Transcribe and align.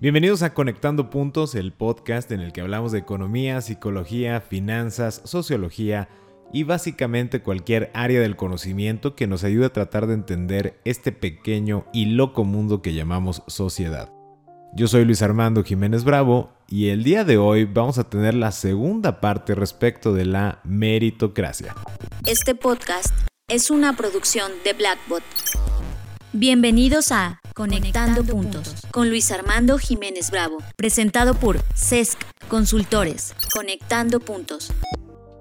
Bienvenidos 0.00 0.42
a 0.42 0.54
Conectando 0.54 1.10
Puntos, 1.10 1.54
el 1.54 1.74
podcast 1.74 2.32
en 2.32 2.40
el 2.40 2.54
que 2.54 2.62
hablamos 2.62 2.90
de 2.90 2.98
economía, 2.98 3.60
psicología, 3.60 4.40
finanzas, 4.40 5.20
sociología 5.26 6.08
y 6.54 6.62
básicamente 6.62 7.42
cualquier 7.42 7.90
área 7.92 8.22
del 8.22 8.34
conocimiento 8.34 9.14
que 9.14 9.26
nos 9.26 9.44
ayude 9.44 9.66
a 9.66 9.74
tratar 9.74 10.06
de 10.06 10.14
entender 10.14 10.80
este 10.86 11.12
pequeño 11.12 11.84
y 11.92 12.06
loco 12.06 12.44
mundo 12.44 12.80
que 12.80 12.94
llamamos 12.94 13.42
sociedad. 13.46 14.10
Yo 14.74 14.88
soy 14.88 15.04
Luis 15.04 15.20
Armando 15.20 15.62
Jiménez 15.64 16.02
Bravo 16.02 16.50
y 16.66 16.88
el 16.88 17.04
día 17.04 17.24
de 17.24 17.36
hoy 17.36 17.66
vamos 17.66 17.98
a 17.98 18.08
tener 18.08 18.32
la 18.32 18.52
segunda 18.52 19.20
parte 19.20 19.54
respecto 19.54 20.14
de 20.14 20.24
la 20.24 20.60
meritocracia. 20.64 21.74
Este 22.26 22.54
podcast 22.54 23.14
es 23.48 23.70
una 23.70 23.94
producción 23.94 24.50
de 24.64 24.72
Blackbot. 24.72 25.22
Bienvenidos 26.32 27.12
a 27.12 27.39
Conectando, 27.54 28.24
Puntos 28.24 28.86
con 28.90 29.08
Luis 29.08 29.30
Armando 29.32 29.78
Jiménez 29.78 30.30
Bravo, 30.30 30.58
presentado 30.76 31.34
por 31.34 31.58
CESC 31.74 32.18
Consultores. 32.48 33.34
Conectando 33.54 34.20
Puntos. 34.20 34.72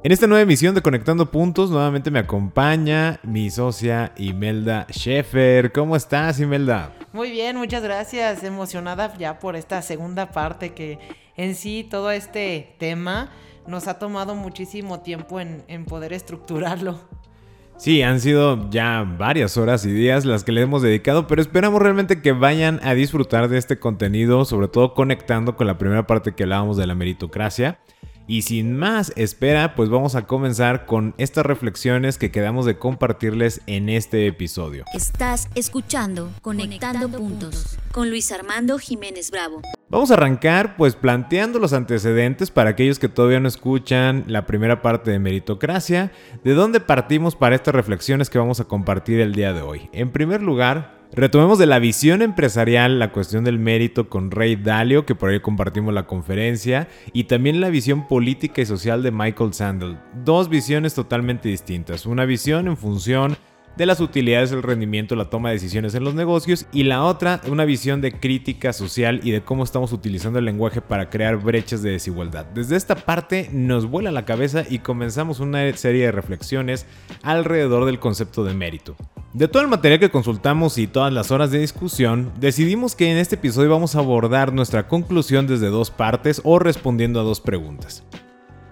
En 0.03 0.11
esta 0.11 0.27
nueva 0.27 0.41
emisión 0.41 0.75
de 0.75 0.81
Conectando 0.81 1.29
Puntos, 1.29 1.69
nuevamente 1.69 2.09
me 2.09 2.19
acompaña 2.19 3.19
mi 3.23 3.49
socia 3.49 4.13
Imelda 4.17 4.87
Sheffer. 4.89 5.71
¿Cómo 5.71 5.95
estás, 5.95 6.39
Imelda? 6.39 6.93
Muy 7.13 7.31
bien, 7.31 7.57
muchas 7.57 7.83
gracias. 7.83 8.43
Emocionada 8.43 9.15
ya 9.17 9.39
por 9.39 9.55
esta 9.55 9.81
segunda 9.81 10.31
parte 10.31 10.73
que 10.73 10.99
en 11.35 11.55
sí 11.55 11.87
todo 11.89 12.11
este 12.11 12.75
tema 12.79 13.29
nos 13.67 13.87
ha 13.87 13.99
tomado 13.99 14.35
muchísimo 14.35 15.01
tiempo 15.01 15.39
en, 15.39 15.63
en 15.67 15.85
poder 15.85 16.13
estructurarlo. 16.13 16.99
Sí, 17.79 18.01
han 18.01 18.19
sido 18.19 18.69
ya 18.69 19.05
varias 19.17 19.55
horas 19.55 19.85
y 19.85 19.91
días 19.91 20.25
las 20.25 20.43
que 20.43 20.51
le 20.51 20.59
hemos 20.59 20.81
dedicado, 20.81 21.27
pero 21.27 21.41
esperamos 21.41 21.81
realmente 21.81 22.21
que 22.21 22.33
vayan 22.33 22.81
a 22.83 22.93
disfrutar 22.93 23.47
de 23.47 23.57
este 23.57 23.79
contenido, 23.79 24.43
sobre 24.43 24.67
todo 24.67 24.93
conectando 24.93 25.55
con 25.55 25.65
la 25.65 25.77
primera 25.77 26.05
parte 26.05 26.35
que 26.35 26.43
hablábamos 26.43 26.75
de 26.75 26.85
la 26.85 26.93
meritocracia. 26.93 27.79
Y 28.29 28.43
sin 28.43 28.77
más 28.77 29.11
espera, 29.15 29.73
pues 29.73 29.89
vamos 29.89 30.13
a 30.13 30.27
comenzar 30.27 30.85
con 30.85 31.15
estas 31.17 31.43
reflexiones 31.47 32.19
que 32.19 32.29
quedamos 32.29 32.67
de 32.67 32.77
compartirles 32.77 33.61
en 33.65 33.89
este 33.89 34.27
episodio. 34.27 34.85
Estás 34.93 35.49
escuchando 35.55 36.29
Conectando, 36.43 37.09
Puntos 37.09 37.79
con 37.91 38.11
Luis 38.11 38.31
Armando 38.31 38.77
Jiménez 38.77 39.31
Bravo. 39.31 39.63
Vamos 39.89 40.11
a 40.11 40.13
arrancar 40.13 40.77
pues 40.77 40.95
planteando 40.95 41.57
los 41.57 41.73
antecedentes 41.73 42.51
para 42.51 42.69
aquellos 42.69 42.99
que 42.99 43.09
todavía 43.09 43.39
no 43.39 43.47
escuchan 43.47 44.25
la 44.27 44.45
primera 44.45 44.83
parte 44.83 45.09
de 45.09 45.17
meritocracia, 45.17 46.11
de 46.43 46.53
dónde 46.53 46.81
partimos 46.81 47.35
para 47.35 47.55
estas 47.55 47.73
reflexiones 47.73 48.29
que 48.29 48.37
vamos 48.37 48.59
a 48.59 48.65
compartir 48.65 49.21
el 49.21 49.33
día 49.33 49.53
de 49.53 49.63
hoy. 49.63 49.89
En 49.91 50.11
primer 50.11 50.43
lugar, 50.43 50.98
Retomemos 51.11 51.57
de 51.57 51.65
la 51.65 51.79
visión 51.79 52.21
empresarial 52.21 52.99
la 52.99 53.11
cuestión 53.11 53.43
del 53.43 53.57
mérito 53.57 54.09
con 54.09 54.29
Ray 54.29 54.55
Dalio, 54.55 55.07
que 55.07 55.15
por 55.15 55.31
ahí 55.31 55.39
compartimos 55.39 55.91
la 55.91 56.05
conferencia, 56.05 56.87
y 57.13 57.23
también 57.23 57.61
la 57.61 57.69
visión 57.69 58.07
política 58.07 58.61
y 58.61 58.67
social 58.67 59.01
de 59.01 59.11
Michael 59.11 59.53
Sandel. 59.53 59.97
Dos 60.23 60.49
visiones 60.49 60.93
totalmente 60.93 61.49
distintas. 61.49 62.05
Una 62.05 62.25
visión 62.25 62.67
en 62.67 62.77
función 62.77 63.37
de 63.79 63.85
las 63.85 64.01
utilidades 64.01 64.51
del 64.51 64.61
rendimiento, 64.61 65.15
la 65.15 65.29
toma 65.29 65.49
de 65.49 65.55
decisiones 65.55 65.95
en 65.95 66.03
los 66.03 66.13
negocios 66.13 66.65
y 66.73 66.83
la 66.83 67.05
otra, 67.05 67.39
una 67.49 67.63
visión 67.63 68.01
de 68.01 68.11
crítica 68.11 68.73
social 68.73 69.21
y 69.23 69.31
de 69.31 69.41
cómo 69.41 69.63
estamos 69.63 69.93
utilizando 69.93 70.37
el 70.37 70.43
lenguaje 70.43 70.81
para 70.81 71.09
crear 71.09 71.37
brechas 71.37 71.81
de 71.81 71.91
desigualdad. 71.91 72.45
Desde 72.47 72.75
esta 72.75 72.95
parte 72.95 73.49
nos 73.53 73.85
vuela 73.85 74.11
la 74.11 74.25
cabeza 74.25 74.65
y 74.69 74.79
comenzamos 74.79 75.39
una 75.39 75.71
serie 75.77 76.03
de 76.03 76.11
reflexiones 76.11 76.87
alrededor 77.23 77.85
del 77.85 77.99
concepto 77.99 78.43
de 78.43 78.53
mérito. 78.53 78.97
De 79.31 79.47
todo 79.47 79.63
el 79.63 79.69
material 79.69 80.01
que 80.01 80.11
consultamos 80.11 80.77
y 80.77 80.87
todas 80.87 81.13
las 81.13 81.31
horas 81.31 81.49
de 81.49 81.59
discusión, 81.59 82.33
decidimos 82.37 82.97
que 82.97 83.09
en 83.09 83.17
este 83.17 83.35
episodio 83.35 83.69
vamos 83.69 83.95
a 83.95 83.99
abordar 83.99 84.51
nuestra 84.51 84.89
conclusión 84.89 85.47
desde 85.47 85.67
dos 85.67 85.89
partes 85.89 86.41
o 86.43 86.59
respondiendo 86.59 87.21
a 87.21 87.23
dos 87.23 87.39
preguntas. 87.39 88.03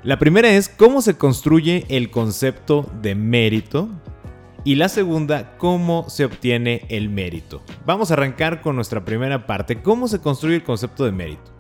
La 0.04 0.20
primera 0.20 0.50
es 0.50 0.68
cómo 0.68 1.02
se 1.02 1.18
construye 1.18 1.86
el 1.88 2.12
concepto 2.12 2.90
de 3.02 3.16
mérito 3.16 3.90
y 4.68 4.76
la 4.76 4.90
segunda, 4.90 5.56
cómo 5.58 6.10
se 6.10 6.26
obtiene 6.26 6.86
el 6.90 7.08
mérito. 7.08 7.62
Vamos 7.86 8.12
a 8.12 8.16
arrancar 8.16 8.60
con 8.60 8.76
nuestra 8.76 9.06
primera 9.06 9.48
parte, 9.48 9.82
cómo 9.82 10.10
se 10.10 10.20
construye 10.20 10.58
el 10.58 10.64
concepto 10.66 11.06
de 11.06 11.14
mérito. 11.14 11.54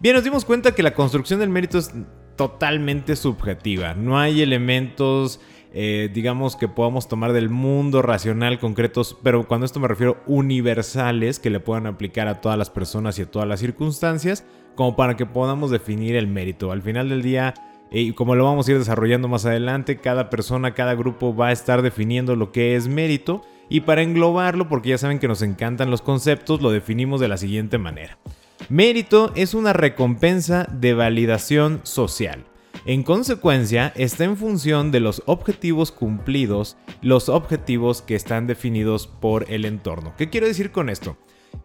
Bien, 0.00 0.14
nos 0.14 0.24
dimos 0.24 0.46
cuenta 0.46 0.74
que 0.74 0.82
la 0.82 0.94
construcción 0.94 1.40
del 1.40 1.50
mérito 1.50 1.76
es 1.76 1.92
totalmente 2.36 3.16
subjetiva. 3.16 3.92
No 3.92 4.18
hay 4.18 4.40
elementos, 4.40 5.42
eh, 5.74 6.08
digamos, 6.14 6.56
que 6.56 6.68
podamos 6.68 7.06
tomar 7.06 7.34
del 7.34 7.50
mundo 7.50 8.00
racional 8.00 8.58
concretos, 8.58 9.18
pero 9.22 9.46
cuando 9.46 9.66
esto 9.66 9.78
me 9.78 9.88
refiero 9.88 10.16
universales 10.26 11.38
que 11.40 11.50
le 11.50 11.60
puedan 11.60 11.86
aplicar 11.86 12.28
a 12.28 12.40
todas 12.40 12.56
las 12.56 12.70
personas 12.70 13.18
y 13.18 13.22
a 13.24 13.30
todas 13.30 13.46
las 13.46 13.60
circunstancias, 13.60 14.46
como 14.74 14.96
para 14.96 15.18
que 15.18 15.26
podamos 15.26 15.70
definir 15.70 16.16
el 16.16 16.28
mérito. 16.28 16.72
Al 16.72 16.80
final 16.80 17.10
del 17.10 17.20
día, 17.20 17.52
y 17.90 18.12
como 18.12 18.34
lo 18.34 18.44
vamos 18.44 18.68
a 18.68 18.72
ir 18.72 18.78
desarrollando 18.78 19.28
más 19.28 19.46
adelante, 19.46 19.98
cada 19.98 20.30
persona, 20.30 20.74
cada 20.74 20.94
grupo 20.94 21.34
va 21.34 21.48
a 21.48 21.52
estar 21.52 21.82
definiendo 21.82 22.36
lo 22.36 22.52
que 22.52 22.76
es 22.76 22.88
mérito. 22.88 23.42
Y 23.70 23.80
para 23.80 24.02
englobarlo, 24.02 24.68
porque 24.68 24.90
ya 24.90 24.98
saben 24.98 25.18
que 25.18 25.28
nos 25.28 25.42
encantan 25.42 25.90
los 25.90 26.02
conceptos, 26.02 26.62
lo 26.62 26.70
definimos 26.70 27.20
de 27.20 27.28
la 27.28 27.36
siguiente 27.36 27.78
manera. 27.78 28.18
Mérito 28.68 29.32
es 29.34 29.54
una 29.54 29.72
recompensa 29.72 30.66
de 30.72 30.94
validación 30.94 31.80
social. 31.82 32.44
En 32.86 33.02
consecuencia, 33.02 33.92
está 33.96 34.24
en 34.24 34.36
función 34.36 34.90
de 34.90 35.00
los 35.00 35.22
objetivos 35.26 35.92
cumplidos, 35.92 36.76
los 37.02 37.28
objetivos 37.28 38.00
que 38.02 38.14
están 38.14 38.46
definidos 38.46 39.06
por 39.06 39.50
el 39.50 39.64
entorno. 39.64 40.14
¿Qué 40.16 40.30
quiero 40.30 40.46
decir 40.46 40.70
con 40.70 40.88
esto? 40.88 41.18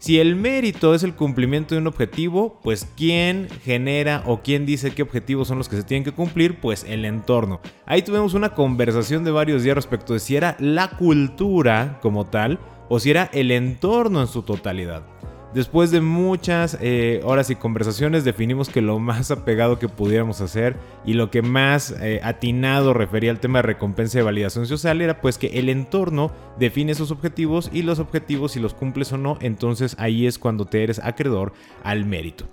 Si 0.04 0.20
el 0.20 0.36
mérito 0.36 0.94
es 0.94 1.04
el 1.04 1.16
cumplimiento 1.16 1.76
de 1.76 1.82
un 1.82 1.88
objetivo, 1.88 2.60
pues 2.62 2.88
quién 2.98 3.48
genera 3.64 4.22
o 4.26 4.42
quién 4.42 4.66
dice 4.66 4.92
qué 4.92 5.02
objetivos 5.02 5.48
son 5.48 5.58
los 5.58 5.70
que 5.70 5.78
se 5.78 5.84
tienen 5.84 6.04
que 6.04 6.12
cumplir, 6.12 6.60
pues 6.60 6.84
el 6.84 7.06
entorno. 7.06 7.62
Ahí 7.86 8.02
tuvimos 8.02 8.34
una 8.34 8.54
conversación 8.54 9.24
de 9.24 9.32
varios 9.32 9.64
días 9.64 9.76
respecto 9.76 10.14
de 10.14 10.20
si 10.20 10.36
era 10.36 10.58
la 10.60 10.90
cultura 10.90 12.00
como 12.02 12.26
tal 12.26 12.60
o 12.90 13.00
si 13.00 13.12
era 13.12 13.30
el 13.32 13.52
entorno 13.52 14.20
en 14.20 14.28
su 14.28 14.42
totalidad. 14.42 15.04
Después 15.54 15.92
de 15.92 16.02
muchas 16.02 16.80
eh, 16.82 17.22
horas 17.24 17.52
y 17.52 17.56
conversaciones 17.56 18.24
definimos 18.24 18.70
que 18.70 18.82
lo 18.82 18.98
más 18.98 19.30
apegado 19.30 19.78
que 19.78 19.88
pudiéramos 19.88 20.42
hacer 20.42 20.76
y 21.06 21.14
lo 21.14 21.30
que 21.30 21.44
más 21.44 21.94
eh, 22.02 22.22
atinado 22.24 22.96
refería 22.96 23.30
al 23.30 23.40
tema 23.40 23.60
de 23.60 23.64
recompensa 23.64 24.18
y 24.18 24.24
validación 24.24 24.66
social 24.66 25.00
era 25.00 25.22
pues 25.22 25.38
que 25.38 25.60
el 25.60 25.70
entorno 25.70 26.32
define 26.58 26.96
sus 26.96 27.12
objetivos 27.12 27.70
y 27.72 27.84
los 27.84 28.00
objetivos 28.00 28.54
si 28.54 28.60
los 28.60 28.74
cumples 28.74 29.14
o 29.14 29.20
no, 29.20 29.38
entonces 29.42 29.96
ahí 30.00 30.26
es 30.26 30.40
cuando 30.40 30.66
te 30.66 30.84
eres 30.84 30.98
acreedor 30.98 31.54
al 31.84 32.06
mérito. 32.06 32.46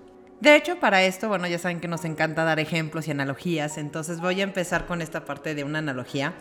De 0.42 0.54
hecho, 0.56 0.78
para 0.78 1.02
esto, 1.02 1.28
bueno, 1.28 1.46
ya 1.46 1.58
saben 1.58 1.80
que 1.80 1.88
nos 1.88 2.04
encanta 2.04 2.44
dar 2.44 2.60
ejemplos 2.60 3.08
y 3.08 3.12
analogías, 3.12 3.78
entonces 3.78 4.20
voy 4.20 4.42
a 4.42 4.44
empezar 4.44 4.86
con 4.86 5.00
esta 5.00 5.24
parte 5.24 5.54
de 5.54 5.64
una 5.64 5.78
analogía. 5.78 6.34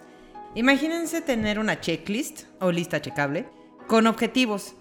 Imagínense 0.56 1.22
tener 1.22 1.58
una 1.58 1.80
checklist 1.80 2.44
o 2.60 2.72
lista 2.72 3.02
checable 3.02 3.46
con 3.88 4.08
objetivos 4.08 4.76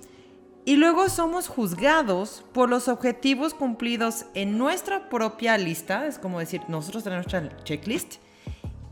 y 0.69 0.77
luego 0.77 1.09
somos 1.09 1.49
juzgados 1.49 2.45
por 2.53 2.69
los 2.69 2.89
objetivos 2.89 3.55
cumplidos 3.55 4.27
en 4.35 4.59
nuestra 4.59 5.09
propia 5.09 5.57
lista, 5.57 6.07
es 6.07 6.19
como 6.19 6.41
decir, 6.41 6.61
nosotros 6.69 7.05
tenemos 7.05 7.25
nuestra 7.33 7.65
checklist, 7.65 8.17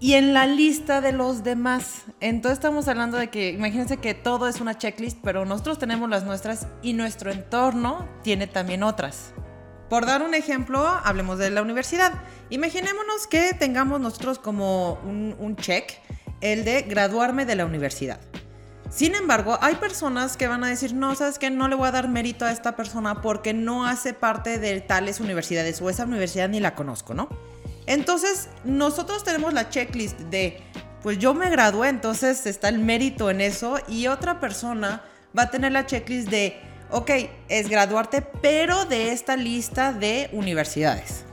y 0.01 0.15
en 0.15 0.33
la 0.33 0.47
lista 0.47 1.03
de 1.03 1.13
los 1.13 1.45
demás. 1.45 2.05
Entonces 2.21 2.57
estamos 2.57 2.89
hablando 2.89 3.19
de 3.19 3.29
que, 3.29 3.51
imagínense 3.51 3.99
que 3.99 4.15
todo 4.15 4.49
es 4.49 4.63
una 4.63 4.79
checklist, 4.79 5.19
pero 5.23 5.45
nosotros 5.45 5.79
tenemos 5.79 6.09
las 6.09 6.25
nuestras 6.25 6.67
y 6.81 6.95
nuestro 6.95 7.31
entorno 7.31 8.09
tiene 8.23 8.47
también 8.47 8.83
otras. 8.83 9.35
Por 9.91 10.07
dar 10.07 10.23
un 10.23 10.33
ejemplo, 10.33 10.81
hablemos 11.05 11.37
de 11.37 11.51
la 11.51 11.61
universidad. 11.61 12.15
Imaginémonos 12.49 13.27
que 13.27 13.53
tengamos 13.53 14.01
nosotros 14.01 14.39
como 14.39 14.95
un, 15.05 15.37
un 15.39 15.57
check, 15.57 15.93
el 16.41 16.65
de 16.65 16.81
graduarme 16.89 17.45
de 17.45 17.55
la 17.55 17.67
universidad. 17.67 18.19
Sin 18.91 19.15
embargo, 19.15 19.59
hay 19.61 19.75
personas 19.77 20.37
que 20.37 20.47
van 20.47 20.63
a 20.65 20.69
decir, 20.69 20.95
no, 20.95 21.15
sabes 21.15 21.39
que 21.39 21.51
no 21.51 21.69
le 21.69 21.75
voy 21.75 21.89
a 21.89 21.91
dar 21.91 22.09
mérito 22.09 22.45
a 22.45 22.53
esta 22.53 22.77
persona 22.77 23.21
porque 23.21 23.53
no 23.53 23.85
hace 23.85 24.15
parte 24.15 24.59
de 24.59 24.81
tales 24.81 25.21
universidades 25.21 25.83
o 25.83 25.91
esa 25.91 26.05
universidad 26.05 26.49
ni 26.49 26.61
la 26.61 26.75
conozco, 26.75 27.13
¿no? 27.13 27.29
Entonces, 27.87 28.49
nosotros 28.65 29.25
tenemos 29.25 29.53
la 29.53 29.69
checklist 29.69 30.19
de, 30.21 30.61
pues 31.03 31.19
yo 31.19 31.35
me 31.35 31.51
gradué, 31.51 31.89
entonces 31.89 32.47
está 32.47 32.69
el 32.69 32.79
mérito 32.79 33.31
en 33.31 33.41
eso 33.41 33.79
y 33.89 34.07
otra 34.07 34.41
persona 34.41 35.03
va 35.37 35.45
a 35.45 35.51
tener 35.51 35.73
la 35.73 35.87
checklist 35.87 36.29
de, 36.29 36.61
ok, 36.91 37.11
es 37.49 37.69
graduarte, 37.69 38.23
pero 38.23 38.85
de 38.87 39.13
esta 39.13 39.37
lista 39.37 39.93
de 39.93 40.31
universidades. 40.33 41.25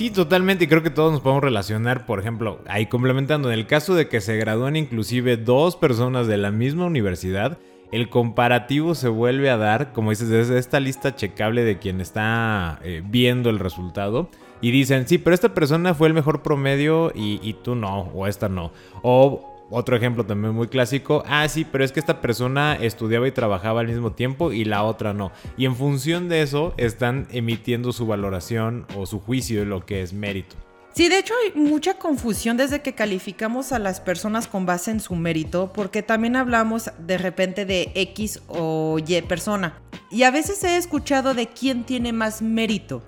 Sí, 0.00 0.08
totalmente, 0.08 0.64
y 0.64 0.66
creo 0.66 0.82
que 0.82 0.88
todos 0.88 1.12
nos 1.12 1.20
podemos 1.20 1.44
relacionar, 1.44 2.06
por 2.06 2.20
ejemplo, 2.20 2.62
ahí 2.66 2.86
complementando, 2.86 3.52
en 3.52 3.58
el 3.58 3.66
caso 3.66 3.94
de 3.94 4.08
que 4.08 4.22
se 4.22 4.38
gradúen 4.38 4.76
inclusive 4.76 5.36
dos 5.36 5.76
personas 5.76 6.26
de 6.26 6.38
la 6.38 6.50
misma 6.50 6.86
universidad, 6.86 7.58
el 7.92 8.08
comparativo 8.08 8.94
se 8.94 9.08
vuelve 9.08 9.50
a 9.50 9.58
dar, 9.58 9.92
como 9.92 10.08
dices, 10.08 10.30
desde 10.30 10.58
esta 10.58 10.80
lista 10.80 11.16
checable 11.16 11.64
de 11.64 11.78
quien 11.78 12.00
está 12.00 12.80
eh, 12.82 13.02
viendo 13.04 13.50
el 13.50 13.58
resultado. 13.58 14.30
Y 14.62 14.70
dicen, 14.70 15.06
sí, 15.06 15.18
pero 15.18 15.34
esta 15.34 15.52
persona 15.52 15.92
fue 15.92 16.08
el 16.08 16.14
mejor 16.14 16.40
promedio 16.40 17.12
y, 17.14 17.38
y 17.42 17.52
tú 17.62 17.74
no, 17.74 18.04
o 18.14 18.26
esta 18.26 18.48
no. 18.48 18.72
O 19.02 19.49
Otro 19.72 19.96
ejemplo 19.96 20.26
también 20.26 20.52
muy 20.52 20.66
clásico, 20.66 21.22
ah 21.28 21.48
sí, 21.48 21.64
pero 21.64 21.84
es 21.84 21.92
que 21.92 22.00
esta 22.00 22.20
persona 22.20 22.74
estudiaba 22.74 23.28
y 23.28 23.32
trabajaba 23.32 23.80
al 23.80 23.86
mismo 23.86 24.10
tiempo 24.12 24.52
y 24.52 24.64
la 24.64 24.82
otra 24.82 25.14
no. 25.14 25.30
Y 25.56 25.64
en 25.64 25.76
función 25.76 26.28
de 26.28 26.42
eso 26.42 26.74
están 26.76 27.28
emitiendo 27.30 27.92
su 27.92 28.04
valoración 28.06 28.86
o 28.96 29.06
su 29.06 29.20
juicio 29.20 29.60
de 29.60 29.66
lo 29.66 29.86
que 29.86 30.02
es 30.02 30.12
mérito. 30.12 30.56
Sí, 30.92 31.08
de 31.08 31.20
hecho 31.20 31.34
hay 31.44 31.60
mucha 31.60 31.94
confusión 31.94 32.56
desde 32.56 32.82
que 32.82 32.96
calificamos 32.96 33.70
a 33.70 33.78
las 33.78 34.00
personas 34.00 34.48
con 34.48 34.66
base 34.66 34.90
en 34.90 34.98
su 34.98 35.14
mérito, 35.14 35.72
porque 35.72 36.02
también 36.02 36.34
hablamos 36.34 36.90
de 36.98 37.16
repente 37.16 37.64
de 37.64 37.92
X 37.94 38.42
o 38.48 38.98
Y 38.98 39.22
persona. 39.22 39.80
Y 40.10 40.24
a 40.24 40.32
veces 40.32 40.64
he 40.64 40.76
escuchado 40.76 41.32
de 41.32 41.46
quién 41.46 41.84
tiene 41.84 42.12
más 42.12 42.42
mérito. 42.42 43.04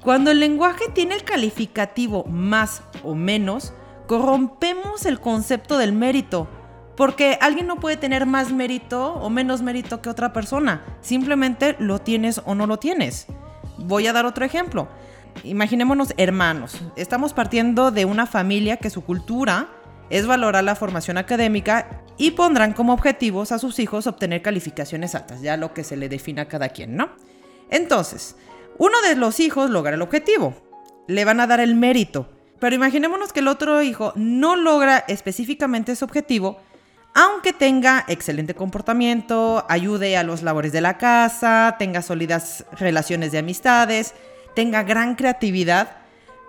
Cuando 0.00 0.30
el 0.30 0.38
lenguaje 0.38 0.84
tiene 0.94 1.16
el 1.16 1.24
calificativo 1.24 2.24
más 2.24 2.84
o 3.02 3.16
menos, 3.16 3.72
corrompemos 4.06 5.06
el 5.06 5.20
concepto 5.20 5.78
del 5.78 5.92
mérito, 5.92 6.48
porque 6.96 7.38
alguien 7.40 7.66
no 7.66 7.76
puede 7.76 7.96
tener 7.96 8.26
más 8.26 8.52
mérito 8.52 9.14
o 9.14 9.30
menos 9.30 9.62
mérito 9.62 10.02
que 10.02 10.10
otra 10.10 10.32
persona, 10.32 10.84
simplemente 11.00 11.76
lo 11.78 11.98
tienes 11.98 12.42
o 12.44 12.54
no 12.54 12.66
lo 12.66 12.78
tienes. 12.78 13.26
Voy 13.78 14.06
a 14.06 14.12
dar 14.12 14.26
otro 14.26 14.44
ejemplo. 14.44 14.88
Imaginémonos 15.44 16.12
hermanos. 16.18 16.80
Estamos 16.96 17.32
partiendo 17.32 17.90
de 17.90 18.04
una 18.04 18.26
familia 18.26 18.76
que 18.76 18.90
su 18.90 19.02
cultura 19.02 19.68
es 20.10 20.26
valorar 20.26 20.62
la 20.62 20.76
formación 20.76 21.16
académica 21.16 22.02
y 22.18 22.32
pondrán 22.32 22.74
como 22.74 22.92
objetivos 22.92 23.50
a 23.50 23.58
sus 23.58 23.78
hijos 23.78 24.06
obtener 24.06 24.42
calificaciones 24.42 25.14
altas, 25.14 25.40
ya 25.40 25.56
lo 25.56 25.72
que 25.72 25.84
se 25.84 25.96
le 25.96 26.10
defina 26.10 26.42
a 26.42 26.48
cada 26.48 26.68
quien, 26.68 26.96
¿no? 26.96 27.10
Entonces, 27.70 28.36
uno 28.78 29.00
de 29.08 29.16
los 29.16 29.40
hijos 29.40 29.70
logra 29.70 29.94
el 29.94 30.02
objetivo, 30.02 30.54
le 31.08 31.24
van 31.24 31.40
a 31.40 31.46
dar 31.46 31.60
el 31.60 31.74
mérito, 31.74 32.28
pero 32.62 32.76
imaginémonos 32.76 33.32
que 33.32 33.40
el 33.40 33.48
otro 33.48 33.82
hijo 33.82 34.12
no 34.14 34.54
logra 34.54 34.98
específicamente 35.08 35.90
ese 35.90 36.04
objetivo, 36.04 36.60
aunque 37.12 37.52
tenga 37.52 38.04
excelente 38.06 38.54
comportamiento, 38.54 39.66
ayude 39.68 40.16
a 40.16 40.22
los 40.22 40.44
labores 40.44 40.70
de 40.70 40.80
la 40.80 40.96
casa, 40.96 41.74
tenga 41.76 42.02
sólidas 42.02 42.64
relaciones 42.78 43.32
de 43.32 43.38
amistades, 43.38 44.14
tenga 44.54 44.84
gran 44.84 45.16
creatividad, 45.16 45.96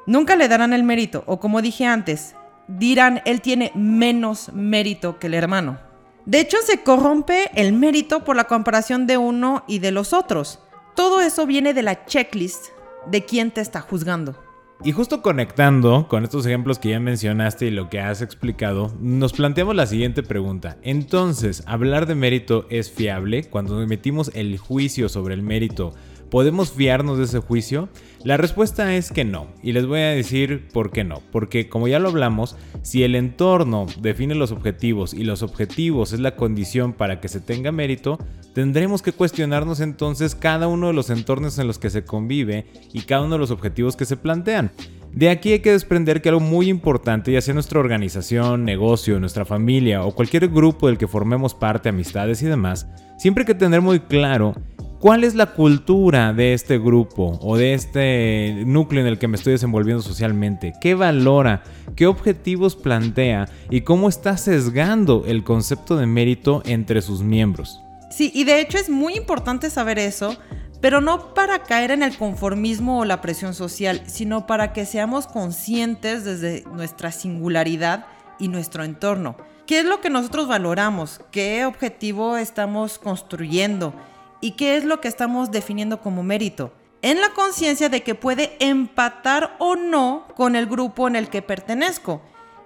nunca 0.06 0.36
le 0.36 0.48
darán 0.48 0.72
el 0.74 0.84
mérito. 0.84 1.24
O 1.26 1.40
como 1.40 1.64
dije 1.64 1.88
antes, 1.88 2.36
dirán, 2.68 3.24
él 3.26 3.42
tiene 3.42 3.72
menos 3.74 4.54
mérito 4.54 5.18
que 5.18 5.26
el 5.26 5.34
hermano. 5.34 5.80
De 6.28 6.42
hecho, 6.42 6.58
se 6.64 6.84
corrompe 6.84 7.50
el 7.56 7.74
mérito 7.74 8.24
por 8.24 8.36
la 8.36 8.44
comparación 8.44 9.08
de 9.08 9.18
uno 9.18 9.64
y 9.68 9.80
de 9.80 9.90
los 9.90 10.14
otros. 10.14 10.60
Todo 10.96 11.22
eso 11.22 11.48
viene 11.48 11.74
de 11.74 11.82
la 11.82 12.06
checklist 12.06 12.68
de 13.08 13.26
quién 13.26 13.50
te 13.50 13.62
está 13.62 13.82
juzgando. 13.82 14.53
Y 14.86 14.92
justo 14.92 15.22
conectando 15.22 16.10
con 16.10 16.26
estos 16.26 16.46
ejemplos 16.46 16.78
que 16.78 16.90
ya 16.90 17.00
mencionaste 17.00 17.68
y 17.68 17.72
lo 17.72 17.90
que 17.90 18.02
has 18.02 18.22
explicado, 18.22 18.94
nos 19.00 19.32
planteamos 19.32 19.78
la 19.78 19.88
siguiente 19.88 20.24
pregunta. 20.24 20.76
Entonces, 20.82 21.64
¿hablar 21.68 22.06
de 22.06 22.16
mérito 22.16 22.66
es 22.70 22.92
fiable? 22.92 23.46
Cuando 23.46 23.82
emitimos 23.82 24.30
el 24.34 24.58
juicio 24.58 25.08
sobre 25.08 25.36
el 25.36 25.42
mérito, 25.42 25.94
¿podemos 26.34 26.72
fiarnos 26.72 27.20
de 27.20 27.26
ese 27.26 27.38
juicio? 27.38 27.90
La 28.24 28.38
respuesta 28.38 28.96
es 28.96 29.12
que 29.12 29.24
no, 29.24 29.50
y 29.62 29.72
les 29.72 29.86
voy 29.86 30.00
a 30.00 30.10
decir 30.10 30.68
por 30.74 30.90
qué 30.90 31.04
no, 31.04 31.22
porque 31.32 31.70
como 31.70 31.88
ya 31.88 32.00
lo 32.00 32.10
hablamos, 32.10 32.56
si 32.82 33.04
el 33.04 33.14
entorno 33.14 33.86
define 34.02 34.34
los 34.34 34.52
objetivos 34.52 35.14
y 35.14 35.26
los 35.26 35.44
objetivos 35.44 36.12
es 36.12 36.20
la 36.20 36.36
condición 36.36 36.94
para 36.94 37.22
que 37.22 37.28
se 37.28 37.40
tenga 37.40 37.72
mérito, 37.72 38.18
tendremos 38.56 39.04
que 39.04 39.12
cuestionarnos 39.12 39.80
entonces 39.80 40.34
cada 40.34 40.68
uno 40.68 40.88
de 40.88 40.94
los 40.94 41.12
entornos 41.12 41.60
en 41.60 41.68
los 41.68 41.78
que 41.78 41.92
se 41.92 42.04
convive 42.04 42.66
y 42.92 43.02
cada 43.02 43.22
uno 43.22 43.36
de 43.36 43.40
los 43.40 43.52
objetivos 43.52 43.96
que 43.96 44.06
se 44.06 44.18
plantean. 44.18 44.72
De 45.12 45.30
aquí 45.30 45.52
hay 45.52 45.60
que 45.60 45.74
desprender 45.74 46.24
que 46.24 46.30
algo 46.30 46.42
muy 46.42 46.68
importante, 46.68 47.32
ya 47.32 47.42
sea 47.42 47.54
nuestra 47.54 47.80
organización, 47.80 48.66
negocio, 48.66 49.20
nuestra 49.20 49.46
familia 49.46 50.04
o 50.04 50.16
cualquier 50.16 50.48
grupo 50.48 50.88
del 50.88 50.98
que 50.98 51.08
formemos 51.08 51.54
parte, 51.54 51.90
amistades 51.90 52.42
y 52.42 52.48
demás, 52.48 52.88
siempre 53.20 53.44
hay 53.44 53.46
que 53.46 53.54
tener 53.54 53.82
muy 53.82 54.00
claro 54.00 54.56
cuál 55.04 55.26
es 55.26 55.36
la 55.36 55.48
cultura 55.48 56.32
de 56.32 56.54
este 56.54 56.80
grupo 56.80 57.38
o 57.42 57.58
de 57.58 57.74
este 57.74 58.64
núcleo 58.66 59.02
en 59.02 59.08
el 59.08 59.20
que 59.20 59.28
me 59.28 59.36
estoy 59.36 59.52
desenvolviendo 59.52 60.02
socialmente, 60.02 60.76
qué 60.80 60.96
valora, 60.96 61.62
qué 61.98 62.08
objetivos 62.08 62.78
plantea 62.78 63.50
y 63.70 63.82
cómo 63.82 64.08
está 64.08 64.38
sesgando 64.38 65.26
el 65.28 65.44
concepto 65.44 65.98
de 65.98 66.06
mérito 66.06 66.64
entre 66.66 67.02
sus 67.02 67.22
miembros. 67.22 67.82
Sí, 68.12 68.32
y 68.34 68.46
de 68.46 68.62
hecho 68.62 68.78
es 68.78 68.90
muy 68.90 69.16
importante 69.16 69.70
saber 69.70 70.00
eso, 70.00 70.38
pero 70.80 71.02
no 71.02 71.34
para 71.34 71.64
caer 71.64 71.92
en 71.92 72.02
el 72.02 72.18
conformismo 72.18 73.00
o 73.00 73.06
la 73.06 73.20
presión 73.20 73.54
social, 73.54 74.04
sino 74.06 74.48
para 74.48 74.72
que 74.72 74.86
seamos 74.86 75.28
conscientes 75.28 76.24
desde 76.24 76.64
nuestra 76.74 77.12
singularidad 77.12 78.06
y 78.40 78.48
nuestro 78.48 78.86
entorno. 78.86 79.36
¿Qué 79.66 79.80
es 79.80 79.86
lo 79.86 80.00
que 80.00 80.10
nosotros 80.10 80.48
valoramos? 80.48 81.20
¿Qué 81.30 81.66
objetivo 81.66 82.38
estamos 82.38 83.00
construyendo? 83.00 83.94
¿Y 84.44 84.52
qué 84.52 84.76
es 84.76 84.84
lo 84.84 85.00
que 85.00 85.08
estamos 85.08 85.52
definiendo 85.52 86.02
como 86.02 86.22
mérito? 86.22 86.74
En 87.02 87.22
la 87.22 87.30
conciencia 87.30 87.88
de 87.88 88.04
que 88.04 88.14
puede 88.14 88.58
empatar 88.60 89.56
o 89.58 89.78
no 89.78 90.28
con 90.36 90.58
el 90.58 90.66
grupo 90.66 91.08
en 91.08 91.16
el 91.16 91.30
que 91.30 91.42
pertenezco. 91.42 92.22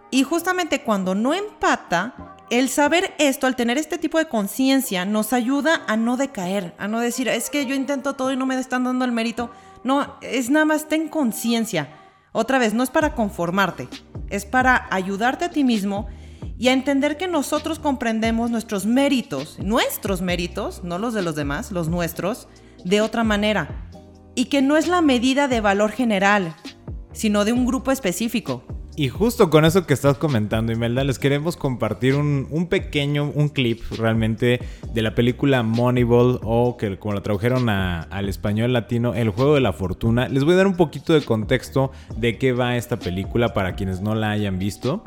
Y 0.09 0.23
justamente 0.23 0.81
cuando 0.81 1.13
no 1.13 1.35
empata, 1.35 2.35
el 2.49 2.69
saber 2.69 3.13
esto, 3.19 3.45
al 3.45 3.55
tener 3.55 3.77
este 3.77 3.99
tipo 3.99 4.17
de 4.17 4.27
conciencia, 4.27 5.05
nos 5.05 5.33
ayuda 5.33 5.83
a 5.85 5.97
no 5.97 6.17
decaer, 6.17 6.73
a 6.79 6.87
no 6.87 6.99
decir, 6.99 7.27
es 7.27 7.51
que 7.51 7.67
yo 7.67 7.75
intento 7.75 8.15
todo 8.15 8.31
y 8.31 8.37
no 8.37 8.47
me 8.47 8.59
están 8.59 8.83
dando 8.83 9.05
el 9.05 9.11
mérito. 9.11 9.51
No, 9.83 10.17
es 10.21 10.49
nada 10.49 10.65
más 10.65 10.87
ten 10.87 11.07
conciencia. 11.07 11.89
Otra 12.31 12.57
vez, 12.57 12.73
no 12.73 12.81
es 12.81 12.89
para 12.89 13.13
conformarte, 13.13 13.87
es 14.31 14.45
para 14.45 14.87
ayudarte 14.89 15.45
a 15.45 15.51
ti 15.51 15.63
mismo 15.63 16.07
y 16.57 16.69
a 16.69 16.73
entender 16.73 17.17
que 17.17 17.27
nosotros 17.27 17.79
comprendemos 17.79 18.49
nuestros 18.49 18.85
méritos, 18.85 19.59
nuestros 19.59 20.21
méritos, 20.21 20.83
no 20.83 20.97
los 20.97 21.13
de 21.13 21.21
los 21.21 21.35
demás, 21.35 21.71
los 21.71 21.87
nuestros, 21.87 22.47
de 22.83 23.01
otra 23.01 23.23
manera. 23.23 23.89
Y 24.35 24.45
que 24.45 24.61
no 24.61 24.77
es 24.77 24.87
la 24.87 25.01
medida 25.01 25.47
de 25.47 25.61
valor 25.61 25.91
general, 25.91 26.55
sino 27.11 27.45
de 27.45 27.53
un 27.53 27.65
grupo 27.65 27.91
específico. 27.91 28.63
Y 28.95 29.09
justo 29.09 29.51
con 29.51 29.63
eso 29.63 29.85
que 29.85 29.93
estás 29.93 30.17
comentando, 30.17 30.71
Imelda, 30.71 31.03
les 31.03 31.19
queremos 31.19 31.55
compartir 31.55 32.15
un, 32.15 32.67
pequeño, 32.67 33.31
un 33.35 33.49
clip 33.49 33.83
realmente 33.95 34.59
de 34.91 35.01
la 35.03 35.13
película 35.13 35.61
Moneyball 35.61 36.39
o 36.41 36.77
que 36.77 36.97
como 36.97 37.13
la 37.13 37.21
tradujeron 37.21 37.69
al 37.69 38.27
español 38.27 38.73
latino, 38.73 39.13
El 39.13 39.29
Juego 39.29 39.53
de 39.53 39.61
la 39.61 39.71
Fortuna. 39.71 40.27
Les 40.29 40.43
voy 40.43 40.55
a 40.55 40.57
dar 40.57 40.67
un 40.67 40.75
poquito 40.75 41.13
de 41.13 41.21
contexto 41.21 41.91
de 42.15 42.39
qué 42.39 42.53
va 42.53 42.75
esta 42.75 42.97
película 42.97 43.53
para 43.53 43.75
quienes 43.75 44.01
no 44.01 44.15
la 44.15 44.31
hayan 44.31 44.57
visto. 44.57 45.03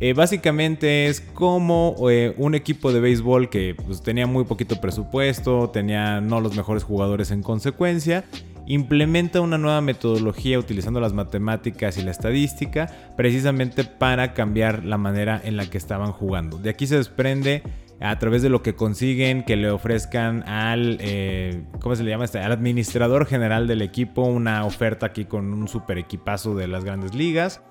Eh, 0.00 0.12
básicamente 0.12 1.06
es 1.06 1.20
como 1.20 1.96
eh, 2.08 2.34
un 2.36 2.54
equipo 2.54 2.92
de 2.92 3.00
béisbol 3.00 3.50
que 3.50 3.74
pues, 3.74 4.00
tenía 4.00 4.26
muy 4.26 4.44
poquito 4.44 4.80
presupuesto, 4.80 5.70
tenía 5.70 6.20
no 6.20 6.40
los 6.40 6.56
mejores 6.56 6.84
jugadores 6.84 7.30
en 7.32 7.42
consecuencia 7.42 8.24
implementa 8.68 9.40
una 9.40 9.56
nueva 9.56 9.80
metodología 9.80 10.58
utilizando 10.58 11.00
las 11.00 11.14
matemáticas 11.14 11.96
y 11.96 12.02
la 12.02 12.10
estadística 12.10 12.86
precisamente 13.16 13.82
para 13.82 14.34
cambiar 14.34 14.84
la 14.84 14.98
manera 14.98 15.40
en 15.42 15.56
la 15.56 15.68
que 15.68 15.78
estaban 15.78 16.12
jugando. 16.12 16.58
De 16.58 16.68
aquí 16.68 16.86
se 16.86 16.96
desprende 16.96 17.62
a 17.98 18.18
través 18.18 18.42
de 18.42 18.50
lo 18.50 18.62
que 18.62 18.74
consiguen 18.74 19.42
que 19.42 19.56
le 19.56 19.70
ofrezcan 19.70 20.46
al, 20.46 20.98
eh, 21.00 21.62
¿cómo 21.80 21.96
se 21.96 22.04
le 22.04 22.10
llama? 22.10 22.26
Este? 22.26 22.38
Al 22.38 22.52
administrador 22.52 23.26
general 23.26 23.66
del 23.66 23.80
equipo 23.80 24.22
una 24.22 24.64
oferta 24.66 25.06
aquí 25.06 25.24
con 25.24 25.52
un 25.52 25.66
super 25.66 25.96
equipazo 25.96 26.54
de 26.54 26.68
las 26.68 26.84
grandes 26.84 27.14
ligas 27.14 27.62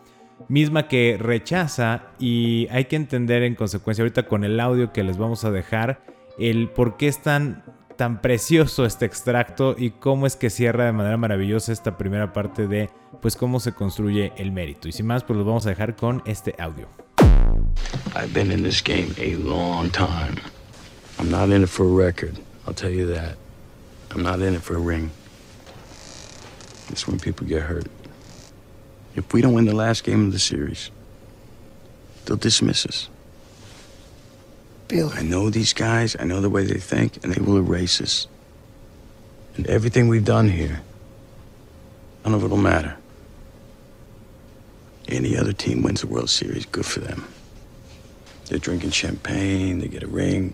misma 0.47 0.87
que 0.87 1.17
rechaza 1.19 2.03
y 2.19 2.67
hay 2.71 2.85
que 2.85 2.95
entender 2.95 3.43
en 3.43 3.55
consecuencia 3.55 4.03
ahorita 4.03 4.23
con 4.23 4.43
el 4.43 4.59
audio 4.59 4.93
que 4.93 5.03
les 5.03 5.17
vamos 5.17 5.43
a 5.45 5.51
dejar 5.51 6.01
el 6.39 6.69
por 6.69 6.97
qué 6.97 7.07
están 7.07 7.63
tan 7.97 8.21
precioso 8.21 8.85
este 8.85 9.05
extracto 9.05 9.75
y 9.77 9.89
cómo 9.89 10.27
es 10.27 10.35
que 10.35 10.49
cierra 10.49 10.85
de 10.85 10.91
manera 10.91 11.17
maravillosa 11.17 11.73
esta 11.73 11.97
primera 11.97 12.31
parte 12.31 12.67
de 12.67 12.89
pues 13.21 13.35
cómo 13.35 13.59
se 13.59 13.73
construye 13.73 14.31
el 14.37 14.51
mérito. 14.51 14.87
Y 14.87 14.91
sin 14.91 15.07
más, 15.07 15.23
pues 15.23 15.37
los 15.37 15.45
vamos 15.45 15.65
a 15.65 15.69
dejar 15.69 15.95
con 15.95 16.21
este 16.25 16.53
audio. 16.59 16.87
I've 18.15 18.33
been 18.33 18.51
in 18.51 18.63
this 18.63 18.81
game 18.81 19.13
a 19.19 19.35
long 19.37 19.89
time. 19.91 20.39
I'm 21.19 21.29
not 21.29 21.49
in 21.49 21.63
it 21.63 21.69
for 21.69 21.85
a 21.85 22.07
record, 22.07 22.37
I'll 22.67 22.75
tell 22.75 22.91
you 22.91 23.07
that. 23.13 23.37
I'm 24.13 24.21
not 24.21 24.39
in 24.39 24.53
it 24.53 24.61
for 24.61 24.75
a 24.75 24.79
ring. 24.79 25.09
It's 26.89 27.07
when 27.07 27.19
people 27.19 27.45
get 27.47 27.63
hurt. 27.63 27.87
If 29.17 29.33
we 29.33 29.41
don't 29.41 29.53
win 29.53 29.65
the 29.65 29.75
last 29.75 30.03
game 30.03 30.27
of 30.27 30.31
the 30.31 30.37
series, 30.39 30.91
they'll 32.25 32.37
dismiss 32.37 32.85
us. 32.85 33.09
Bill. 34.87 35.11
I 35.13 35.23
know 35.23 35.49
these 35.49 35.73
guys, 35.73 36.15
I 36.19 36.23
know 36.23 36.39
the 36.39 36.51
way 36.51 36.65
they 36.65 36.79
think, 36.79 37.23
and 37.23 37.33
they 37.33 37.41
will 37.41 37.57
erase 37.57 37.99
us. 37.99 38.27
And 39.55 39.65
everything 39.65 40.07
we've 40.07 40.23
done 40.23 40.49
here, 40.49 40.81
none 42.23 42.35
of 42.35 42.43
it'll 42.43 42.57
matter. 42.57 42.95
Any 45.07 45.35
other 45.35 45.51
team 45.51 45.81
wins 45.81 46.01
the 46.01 46.07
World 46.07 46.29
Series, 46.29 46.67
good 46.67 46.85
for 46.85 46.99
them. 46.99 47.27
They're 48.45 48.59
drinking 48.59 48.91
champagne, 48.91 49.79
they 49.79 49.87
get 49.87 50.03
a 50.03 50.07
ring. 50.07 50.53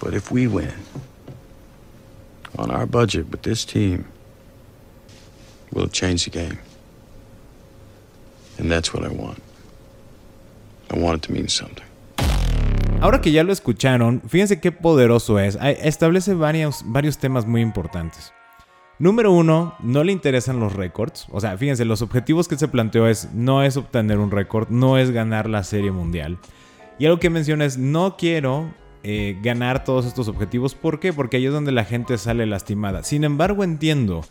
But 0.00 0.12
if 0.12 0.30
we 0.30 0.46
win, 0.46 0.74
on 2.58 2.70
our 2.70 2.84
budget 2.84 3.30
with 3.30 3.42
this 3.42 3.64
team, 3.64 4.06
we'll 5.72 5.88
change 5.88 6.24
the 6.24 6.30
game. 6.30 6.58
Ahora 13.00 13.20
que 13.20 13.30
ya 13.32 13.44
lo 13.44 13.52
escucharon, 13.52 14.22
fíjense 14.26 14.60
qué 14.60 14.72
poderoso 14.72 15.38
es. 15.38 15.58
Establece 15.60 16.34
varios, 16.34 16.82
varios 16.86 17.18
temas 17.18 17.46
muy 17.46 17.60
importantes. 17.60 18.32
Número 18.98 19.30
uno, 19.30 19.74
no 19.80 20.04
le 20.04 20.12
interesan 20.12 20.58
los 20.58 20.72
récords. 20.72 21.26
O 21.30 21.40
sea, 21.40 21.58
fíjense, 21.58 21.84
los 21.84 22.00
objetivos 22.00 22.48
que 22.48 22.56
se 22.56 22.68
planteó 22.68 23.06
es 23.06 23.28
no 23.34 23.62
es 23.62 23.76
obtener 23.76 24.18
un 24.18 24.30
récord, 24.30 24.68
no 24.70 24.96
es 24.96 25.10
ganar 25.10 25.50
la 25.50 25.62
serie 25.64 25.90
mundial. 25.90 26.38
Y 26.98 27.04
algo 27.04 27.18
que 27.18 27.28
menciona 27.28 27.66
es 27.66 27.76
no 27.76 28.16
quiero 28.16 28.72
eh, 29.02 29.38
ganar 29.42 29.84
todos 29.84 30.06
estos 30.06 30.28
objetivos. 30.28 30.74
¿Por 30.74 30.98
qué? 30.98 31.12
Porque 31.12 31.36
ahí 31.36 31.44
es 31.44 31.52
donde 31.52 31.72
la 31.72 31.84
gente 31.84 32.16
sale 32.16 32.46
lastimada. 32.46 33.02
Sin 33.02 33.24
embargo, 33.24 33.64
entiendo 33.64 34.24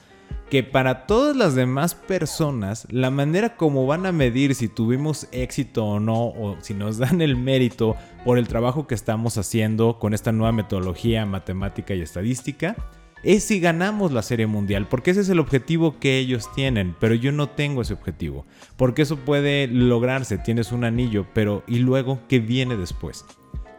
que 0.50 0.64
para 0.64 1.08
todas 1.08 1.36
las 1.36 1.56
demás 1.56 1.96
personas, 1.96 2.88
la 2.92 3.10
manera 3.10 3.56
como 3.56 3.88
van 3.88 4.06
a 4.06 4.12
medir 4.12 4.54
si 4.56 4.68
tuvimos 4.68 5.28
éxito 5.32 5.86
o 5.86 6.00
no, 6.00 6.28
o 6.28 6.58
si 6.62 6.74
nos 6.74 6.98
dan 6.98 7.22
el 7.22 7.36
mérito 7.36 7.96
por 8.24 8.38
el 8.38 8.48
trabajo 8.48 8.88
que 8.88 8.96
estamos 8.96 9.38
haciendo 9.38 9.98
con 10.00 10.14
esta 10.14 10.32
nueva 10.32 10.52
metodología 10.52 11.26
matemática 11.26 11.96
y 11.96 12.02
estadística, 12.02 12.76
es 13.24 13.44
si 13.44 13.60
ganamos 13.60 14.12
la 14.12 14.22
serie 14.22 14.46
mundial, 14.46 14.88
porque 14.88 15.12
ese 15.12 15.22
es 15.22 15.30
el 15.30 15.40
objetivo 15.40 16.00
que 16.00 16.20
ellos 16.20 16.48
tienen, 16.54 16.96
pero 17.00 17.16
yo 17.16 17.32
no 17.32 17.50
tengo 17.50 17.82
ese 17.82 17.94
objetivo, 17.94 18.46
porque 18.78 19.02
eso 19.02 19.18
puede 19.18 19.68
lograrse, 19.68 20.38
tienes 20.38 20.72
un 20.72 20.84
anillo, 20.84 21.26
pero 21.34 21.64
¿y 21.66 21.80
luego 21.80 22.20
qué 22.30 22.40
viene 22.40 22.78
después? 22.78 23.26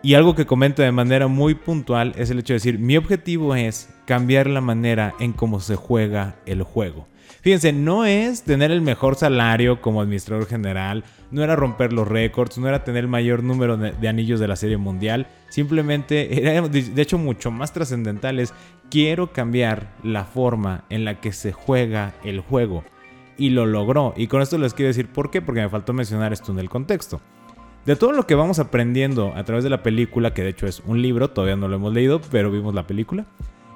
Y 0.03 0.15
algo 0.15 0.35
que 0.35 0.47
comenta 0.47 0.83
de 0.83 0.93
manera 0.93 1.29
muy 1.29 1.55
puntual 1.55 2.13
es 2.17 2.31
el 2.31 2.41
hecho 2.41 2.55
de 2.55 2.57
decir, 2.57 2.79
mi 2.81 2.97
objetivo 2.97 3.55
es 3.55 3.89
cambiar 4.07 4.47
la 4.47 4.61
manera 4.61 5.15
en 5.21 5.33
cómo 5.33 5.61
se 5.61 5.77
juega 5.77 6.37
el 6.47 6.63
juego. 6.63 7.07
Fíjense, 7.43 7.73
no 7.73 8.05
es 8.05 8.43
tener 8.43 8.71
el 8.71 8.81
mejor 8.81 9.17
salario 9.17 9.81
como 9.81 10.01
administrador 10.01 10.47
general, 10.47 11.05
no 11.31 11.45
era 11.45 11.55
romper 11.55 11.93
los 11.93 12.09
récords, 12.09 12.59
no 12.59 12.69
era 12.69 12.85
tener 12.85 13.05
el 13.05 13.11
mayor 13.11 13.43
número 13.43 13.77
de, 13.77 14.09
anillos 14.09 14.41
de 14.41 14.49
la 14.49 14.57
serie 14.57 14.77
mundial, 14.77 15.29
simplemente 15.49 16.41
era 16.41 16.61
de 16.69 17.03
hecho 17.03 17.19
mucho 17.19 17.51
más 17.51 17.73
trascendental 17.73 18.41
es 18.41 18.55
quiero 18.91 19.33
cambiar 19.33 19.93
la 20.03 20.25
forma 20.25 20.85
en 20.89 21.05
la 21.05 21.21
que 21.21 21.33
se 21.33 21.53
juega 21.53 22.15
el 22.25 22.41
juego. 22.41 22.85
Y 23.39 23.51
lo 23.51 23.67
logró. 23.67 24.15
Y 24.17 24.29
con 24.29 24.41
esto 24.41 24.57
les 24.57 24.73
quiero 24.73 24.89
decir 24.89 25.09
por 25.09 25.31
qué, 25.31 25.43
porque 25.43 25.61
me 25.61 25.69
faltó 25.69 25.93
mencionar 25.93 26.33
esto 26.33 26.53
en 26.53 26.59
el 26.59 26.71
contexto. 26.71 27.21
De 27.85 27.95
todo 27.95 28.13
lo 28.13 28.27
que 28.27 28.35
vamos 28.35 28.59
aprendiendo 28.59 29.35
a 29.37 29.45
través 29.45 29.63
de 29.63 29.71
la 29.71 29.83
película, 29.83 30.33
que 30.33 30.43
de 30.43 30.49
hecho 30.49 30.67
es 30.67 30.83
un 30.87 31.03
libro, 31.03 31.31
todavía 31.31 31.55
no 31.55 31.69
lo 31.69 31.77
hemos 31.77 31.93
leído, 31.93 32.21
pero 32.31 32.51
vimos 32.51 32.75
la 32.75 32.87
película. 32.87 33.27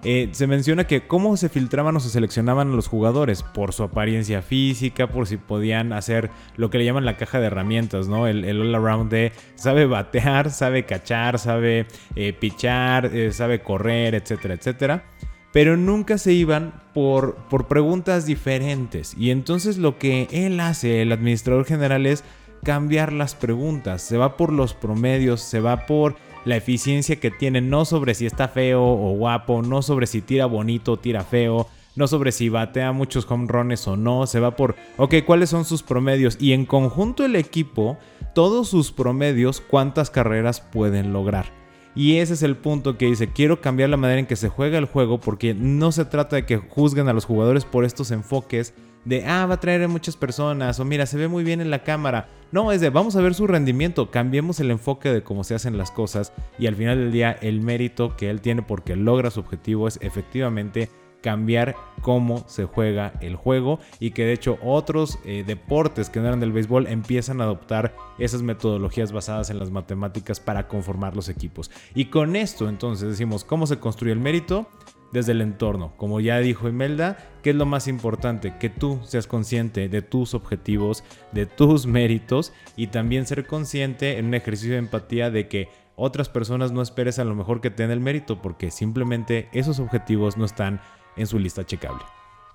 Eh, 0.03 0.31
se 0.33 0.47
menciona 0.47 0.87
que 0.87 1.07
cómo 1.07 1.37
se 1.37 1.51
filtraban 1.51 1.97
o 1.97 2.01
se 2.01 2.09
seleccionaban 2.09 2.71
a 2.71 2.75
los 2.75 2.89
jugadores 2.89 3.43
por 3.43 3.75
su 3.75 3.83
apariencia 3.83 4.41
física, 4.41 5.09
por 5.09 5.27
si 5.27 5.37
podían 5.37 5.93
hacer 5.93 6.31
lo 6.57 6.71
que 6.71 6.79
le 6.79 6.87
llaman 6.87 7.05
la 7.05 7.19
caja 7.19 7.39
de 7.39 7.49
herramientas, 7.49 8.09
¿no? 8.09 8.27
El, 8.27 8.45
all 8.61 8.75
around 8.75 9.11
de 9.11 9.33
sabe 9.57 9.85
batear, 9.85 10.51
sabe 10.53 10.87
cachar, 10.87 11.39
sabe 11.39 11.87
eh, 12.17 12.33
pichar, 12.33 13.07
eh, 13.07 13.33
sabe 13.33 13.61
correr, 13.61 14.15
etcétera, 14.15 14.55
etcétera. 14.55 15.05
Pero 15.53 15.77
nunca 15.77 16.17
se 16.17 16.33
iban 16.33 16.73
por, 16.95 17.35
por 17.51 17.67
preguntas 17.67 18.25
diferentes. 18.25 19.15
Y 19.19 19.31
entonces 19.31 19.79
lo 19.79 19.99
que 19.99 20.29
él 20.31 20.61
hace, 20.61 21.03
el 21.03 21.13
administrador 21.13 21.65
general, 21.65 22.07
es 22.07 22.25
cambiar 22.63 23.13
las 23.13 23.35
preguntas. 23.35 24.01
Se 24.03 24.17
va 24.17 24.37
por 24.37 24.53
los 24.53 24.75
promedios, 24.75 25.41
se 25.41 25.61
va 25.61 25.87
por 25.87 26.17
la 26.45 26.57
eficiencia 26.57 27.17
que 27.17 27.31
tiene, 27.31 27.61
no 27.61 27.85
sobre 27.85 28.15
si 28.15 28.27
está 28.27 28.49
feo 28.49 28.83
o 28.83 29.15
guapo, 29.17 29.63
no 29.63 29.83
sobre 29.83 30.07
si 30.07 30.23
tira 30.23 30.47
bonito 30.47 30.93
o 30.93 30.99
tira 30.99 31.23
feo, 31.23 31.69
no 31.97 32.07
sobre 32.07 32.33
si 32.33 32.49
batea 32.49 32.93
muchos 32.93 33.27
home 33.31 33.47
runs 33.49 33.87
o 33.89 33.97
no, 33.97 34.27
se 34.27 34.41
va 34.41 34.57
por, 34.57 34.77
ok, 34.97 35.17
¿cuáles 35.27 35.51
son 35.51 35.65
sus 35.65 35.83
promedios? 35.83 36.37
Y 36.41 36.53
en 36.53 36.65
conjunto 36.65 37.25
el 37.25 37.37
equipo, 37.37 37.99
todos 38.35 38.69
sus 38.69 38.93
promedios, 38.93 39.61
¿cuántas 39.61 40.11
carreras 40.11 40.61
pueden 40.61 41.13
lograr? 41.13 41.47
Y 41.95 42.19
ese 42.19 42.35
es 42.35 42.43
el 42.43 42.57
punto 42.57 42.97
que 42.97 43.07
dice, 43.07 43.33
quiero 43.33 43.61
cambiar 43.61 43.91
la 43.91 43.97
manera 43.97 44.21
en 44.21 44.27
que 44.27 44.37
se 44.37 44.49
juega 44.49 44.79
el 44.79 44.85
juego 44.85 45.21
porque 45.21 45.55
no 45.55 45.91
se 45.91 46.05
trata 46.05 46.37
de 46.37 46.47
que 46.47 46.57
juzguen 46.57 47.09
a 47.09 47.13
los 47.13 47.25
jugadores 47.25 47.65
por 47.65 47.85
estos 47.85 48.13
enfoques 48.13 48.75
de, 49.05 49.25
ah, 49.27 49.47
va 49.47 49.55
a 49.55 49.61
traer 49.61 49.83
a 49.83 49.89
muchas 49.89 50.17
personas, 50.17 50.79
o 50.81 50.85
mira, 50.85 51.07
se 51.07 51.17
ve 51.17 51.29
muy 51.29 51.45
bien 51.45 51.61
en 51.61 51.71
la 51.71 51.83
cámara. 51.83 52.29
No, 52.53 52.73
es 52.73 52.81
de, 52.81 52.91
vamos 52.91 53.17
a 53.17 53.21
ver 53.21 53.35
su 53.35 53.47
rendimiento, 53.47 54.11
cambiemos 54.11 54.61
el 54.61 54.71
enfoque 54.71 55.11
de 55.13 55.23
cómo 55.23 55.45
se 55.45 55.55
hacen 55.55 55.79
las 55.79 55.91
cosas 55.91 56.33
y 56.59 56.67
al 56.67 56.75
final 56.75 56.99
del 56.99 57.13
día 57.13 57.33
el 57.41 57.61
mérito 57.61 58.17
que 58.17 58.29
él 58.29 58.41
tiene 58.41 58.63
porque 58.63 58.97
logra 58.97 59.31
su 59.31 59.41
objetivo 59.41 59.87
es 59.87 59.99
efectivamente 60.03 60.91
cambiar 61.21 61.77
cómo 62.03 62.45
se 62.49 62.65
juega 62.65 63.13
el 63.21 63.37
juego 63.37 63.79
y 63.99 64.13
que 64.13 64.25
de 64.25 64.33
hecho 64.33 64.59
otros 64.63 65.19
eh, 65.25 65.45
deportes 65.47 66.09
que 66.09 66.21
no 66.21 66.27
eran 66.27 66.41
del 66.41 66.53
béisbol 66.53 66.87
empiezan 66.87 67.41
a 67.41 67.45
adoptar 67.45 67.95
esas 68.19 68.43
metodologías 68.43 69.13
basadas 69.13 69.51
en 69.51 69.59
las 69.59 69.71
matemáticas 69.71 70.41
para 70.41 70.67
conformar 70.67 71.15
los 71.15 71.29
equipos. 71.29 71.71
Y 71.95 72.07
con 72.07 72.37
esto 72.37 72.69
entonces 72.69 73.11
decimos 73.11 73.45
cómo 73.45 73.67
se 73.67 73.79
construye 73.79 74.13
el 74.13 74.21
mérito 74.21 74.67
desde 75.13 75.33
el 75.33 75.41
entorno. 75.41 75.93
Como 75.97 76.21
ya 76.21 76.39
dijo 76.39 76.69
Imelda, 76.69 77.19
¿qué 77.43 77.51
es 77.51 77.57
lo 77.57 77.67
más 77.67 77.89
importante? 77.89 78.55
Que 78.59 78.69
tú 78.69 79.01
seas 79.05 79.27
consciente 79.27 79.89
de 79.89 80.03
tus 80.03 80.35
objetivos, 80.35 81.05
de 81.33 81.47
tus 81.47 81.87
méritos 81.87 82.53
y 82.77 82.89
también 82.89 83.27
ser 83.27 83.47
consciente 83.47 84.19
en 84.19 84.27
un 84.27 84.35
ejercicio 84.35 84.73
de 84.73 84.79
empatía 84.79 85.31
de 85.31 85.49
que 85.49 85.69
otras 85.97 86.29
personas 86.29 86.73
no 86.73 86.81
esperes 86.81 87.19
a 87.19 87.25
lo 87.25 87.35
mejor 87.35 87.61
que 87.61 87.71
tengan 87.71 87.93
el 87.93 88.01
mérito 88.01 88.41
porque 88.41 88.71
simplemente 88.71 89.49
esos 89.53 89.81
objetivos 89.81 90.37
no 90.37 90.45
están 90.45 90.81
en 91.17 91.27
su 91.27 91.39
lista 91.39 91.65
checable. 91.67 92.03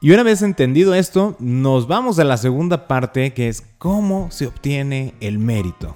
Y 0.02 0.12
una 0.12 0.24
vez 0.24 0.42
entendido 0.42 0.94
esto, 0.94 1.36
nos 1.40 1.88
vamos 1.88 2.20
a 2.20 2.24
la 2.24 2.38
segunda 2.38 2.88
parte 2.88 3.34
que 3.34 3.48
es 3.48 3.62
cómo 3.78 4.30
se 4.32 4.48
obtiene 4.48 5.14
el 5.20 5.40
mérito. 5.40 5.96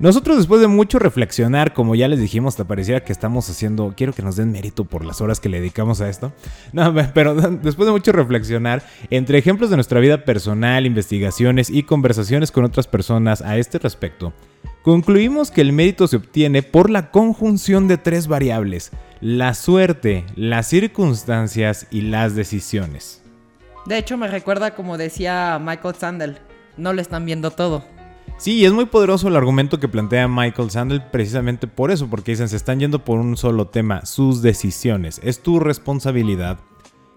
Nosotros 0.00 0.38
después 0.38 0.62
de 0.62 0.66
mucho 0.66 0.98
reflexionar, 0.98 1.74
como 1.74 1.94
ya 1.94 2.08
les 2.08 2.18
dijimos, 2.18 2.56
te 2.56 2.64
pareciera 2.64 3.04
que 3.04 3.12
estamos 3.12 3.50
haciendo, 3.50 3.92
quiero 3.94 4.14
que 4.14 4.22
nos 4.22 4.34
den 4.34 4.50
mérito 4.50 4.86
por 4.86 5.04
las 5.04 5.20
horas 5.20 5.40
que 5.40 5.50
le 5.50 5.60
dedicamos 5.60 6.00
a 6.00 6.08
esto. 6.08 6.32
No, 6.72 6.94
pero 7.14 7.34
después 7.34 7.86
de 7.86 7.92
mucho 7.92 8.10
reflexionar, 8.12 8.82
entre 9.10 9.36
ejemplos 9.36 9.68
de 9.68 9.76
nuestra 9.76 10.00
vida 10.00 10.24
personal, 10.24 10.86
investigaciones 10.86 11.68
y 11.68 11.82
conversaciones 11.82 12.50
con 12.50 12.64
otras 12.64 12.86
personas 12.86 13.42
a 13.42 13.58
este 13.58 13.78
respecto, 13.78 14.32
concluimos 14.82 15.50
que 15.50 15.60
el 15.60 15.74
mérito 15.74 16.08
se 16.08 16.16
obtiene 16.16 16.62
por 16.62 16.88
la 16.88 17.10
conjunción 17.10 17.86
de 17.86 17.98
tres 17.98 18.26
variables, 18.26 18.92
la 19.20 19.52
suerte, 19.52 20.24
las 20.34 20.68
circunstancias 20.68 21.86
y 21.90 22.02
las 22.02 22.34
decisiones. 22.34 23.22
De 23.84 23.98
hecho, 23.98 24.16
me 24.16 24.28
recuerda 24.28 24.74
como 24.74 24.96
decía 24.96 25.58
Michael 25.60 25.94
Sandel, 25.96 26.38
no 26.78 26.94
lo 26.94 27.02
están 27.02 27.26
viendo 27.26 27.50
todo. 27.50 27.84
Sí, 28.38 28.64
es 28.64 28.72
muy 28.72 28.86
poderoso 28.86 29.28
el 29.28 29.36
argumento 29.36 29.78
que 29.78 29.88
plantea 29.88 30.26
Michael 30.26 30.70
Sandel 30.70 31.02
precisamente 31.10 31.66
por 31.66 31.90
eso, 31.90 32.08
porque 32.08 32.32
dicen 32.32 32.48
se 32.48 32.56
están 32.56 32.80
yendo 32.80 33.04
por 33.04 33.18
un 33.18 33.36
solo 33.36 33.66
tema, 33.66 34.06
sus 34.06 34.40
decisiones. 34.40 35.20
Es 35.22 35.42
tu 35.42 35.60
responsabilidad 35.60 36.60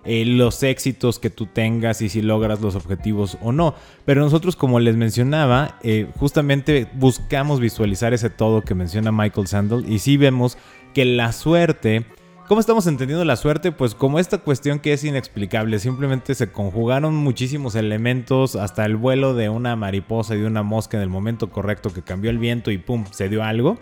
eh, 0.05 0.25
los 0.25 0.63
éxitos 0.63 1.17
que 1.17 1.29
tú 1.29 1.45
tengas 1.45 2.01
y 2.01 2.09
si 2.09 2.21
logras 2.21 2.59
los 2.59 2.75
objetivos 2.75 3.37
o 3.41 3.53
no. 3.53 3.73
Pero 4.03 4.21
nosotros, 4.21 4.57
como 4.57 4.81
les 4.81 4.97
mencionaba, 4.97 5.79
eh, 5.81 6.09
justamente 6.17 6.89
buscamos 6.93 7.61
visualizar 7.61 8.13
ese 8.13 8.29
todo 8.29 8.61
que 8.61 8.75
menciona 8.75 9.13
Michael 9.13 9.47
Sandel 9.47 9.89
y 9.89 9.99
sí 9.99 10.17
vemos 10.17 10.57
que 10.93 11.05
la 11.05 11.31
suerte 11.31 12.05
¿Cómo 12.53 12.59
estamos 12.59 12.85
entendiendo 12.85 13.25
la 13.25 13.35
suerte? 13.35 13.71
Pues 13.71 13.95
como 13.95 14.19
esta 14.19 14.37
cuestión 14.37 14.77
que 14.77 14.93
es 14.93 15.03
inexplicable, 15.03 15.79
simplemente 15.79 16.35
se 16.35 16.51
conjugaron 16.51 17.15
muchísimos 17.15 17.73
elementos, 17.73 18.55
hasta 18.55 18.85
el 18.85 18.95
vuelo 18.95 19.33
de 19.33 19.49
una 19.49 19.75
mariposa 19.75 20.35
y 20.35 20.41
de 20.41 20.45
una 20.45 20.61
mosca 20.61 20.97
en 20.97 21.01
el 21.01 21.09
momento 21.09 21.49
correcto 21.49 21.91
que 21.91 22.03
cambió 22.03 22.29
el 22.29 22.37
viento 22.37 22.69
y 22.69 22.77
pum, 22.77 23.05
se 23.09 23.27
dio 23.27 23.43
algo. 23.43 23.79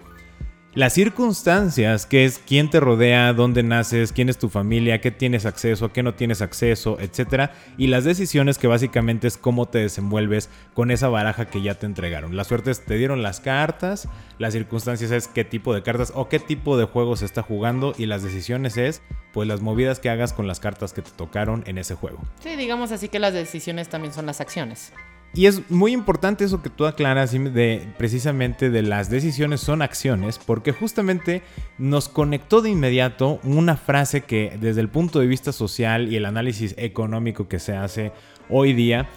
Las 0.73 0.93
circunstancias, 0.93 2.05
que 2.05 2.23
es 2.23 2.39
quién 2.39 2.69
te 2.69 2.79
rodea, 2.79 3.33
dónde 3.33 3.61
naces, 3.61 4.13
quién 4.13 4.29
es 4.29 4.37
tu 4.37 4.47
familia, 4.47 5.01
qué 5.01 5.11
tienes 5.11 5.45
acceso, 5.45 5.83
a 5.83 5.91
qué 5.91 6.01
no 6.01 6.13
tienes 6.13 6.41
acceso, 6.41 6.97
etc. 7.01 7.51
Y 7.77 7.87
las 7.87 8.05
decisiones, 8.05 8.57
que 8.57 8.67
básicamente 8.67 9.27
es 9.27 9.35
cómo 9.35 9.67
te 9.67 9.79
desenvuelves 9.79 10.49
con 10.73 10.89
esa 10.89 11.09
baraja 11.09 11.49
que 11.49 11.61
ya 11.61 11.75
te 11.77 11.87
entregaron. 11.87 12.37
Las 12.37 12.47
suertes 12.47 12.85
te 12.85 12.95
dieron 12.95 13.21
las 13.21 13.41
cartas, 13.41 14.07
las 14.39 14.53
circunstancias 14.53 15.11
es 15.11 15.27
qué 15.27 15.43
tipo 15.43 15.73
de 15.73 15.83
cartas 15.83 16.13
o 16.15 16.29
qué 16.29 16.39
tipo 16.39 16.77
de 16.77 16.85
juego 16.85 17.17
se 17.17 17.25
está 17.25 17.41
jugando 17.41 17.93
y 17.97 18.05
las 18.05 18.23
decisiones 18.23 18.77
es 18.77 19.01
pues 19.33 19.49
las 19.49 19.59
movidas 19.59 19.99
que 19.99 20.09
hagas 20.09 20.31
con 20.31 20.47
las 20.47 20.61
cartas 20.61 20.93
que 20.93 21.01
te 21.01 21.11
tocaron 21.11 21.65
en 21.67 21.79
ese 21.79 21.95
juego. 21.95 22.21
Sí, 22.39 22.55
digamos 22.55 22.93
así 22.93 23.09
que 23.09 23.19
las 23.19 23.33
decisiones 23.33 23.89
también 23.89 24.13
son 24.13 24.25
las 24.25 24.39
acciones. 24.39 24.93
Y 25.33 25.45
es 25.45 25.69
muy 25.69 25.93
importante 25.93 26.43
eso 26.43 26.61
que 26.61 26.69
tú 26.69 26.85
aclaras 26.85 27.31
de 27.31 27.87
precisamente 27.97 28.69
de 28.69 28.81
las 28.81 29.09
decisiones 29.09 29.61
son 29.61 29.81
acciones, 29.81 30.37
porque 30.37 30.73
justamente 30.73 31.41
nos 31.77 32.09
conectó 32.09 32.61
de 32.61 32.69
inmediato 32.69 33.39
una 33.43 33.77
frase 33.77 34.21
que 34.21 34.57
desde 34.59 34.81
el 34.81 34.89
punto 34.89 35.19
de 35.19 35.27
vista 35.27 35.53
social 35.53 36.11
y 36.11 36.17
el 36.17 36.25
análisis 36.25 36.75
económico 36.77 37.47
que 37.47 37.59
se 37.59 37.77
hace 37.77 38.11
hoy 38.49 38.73
día, 38.73 39.07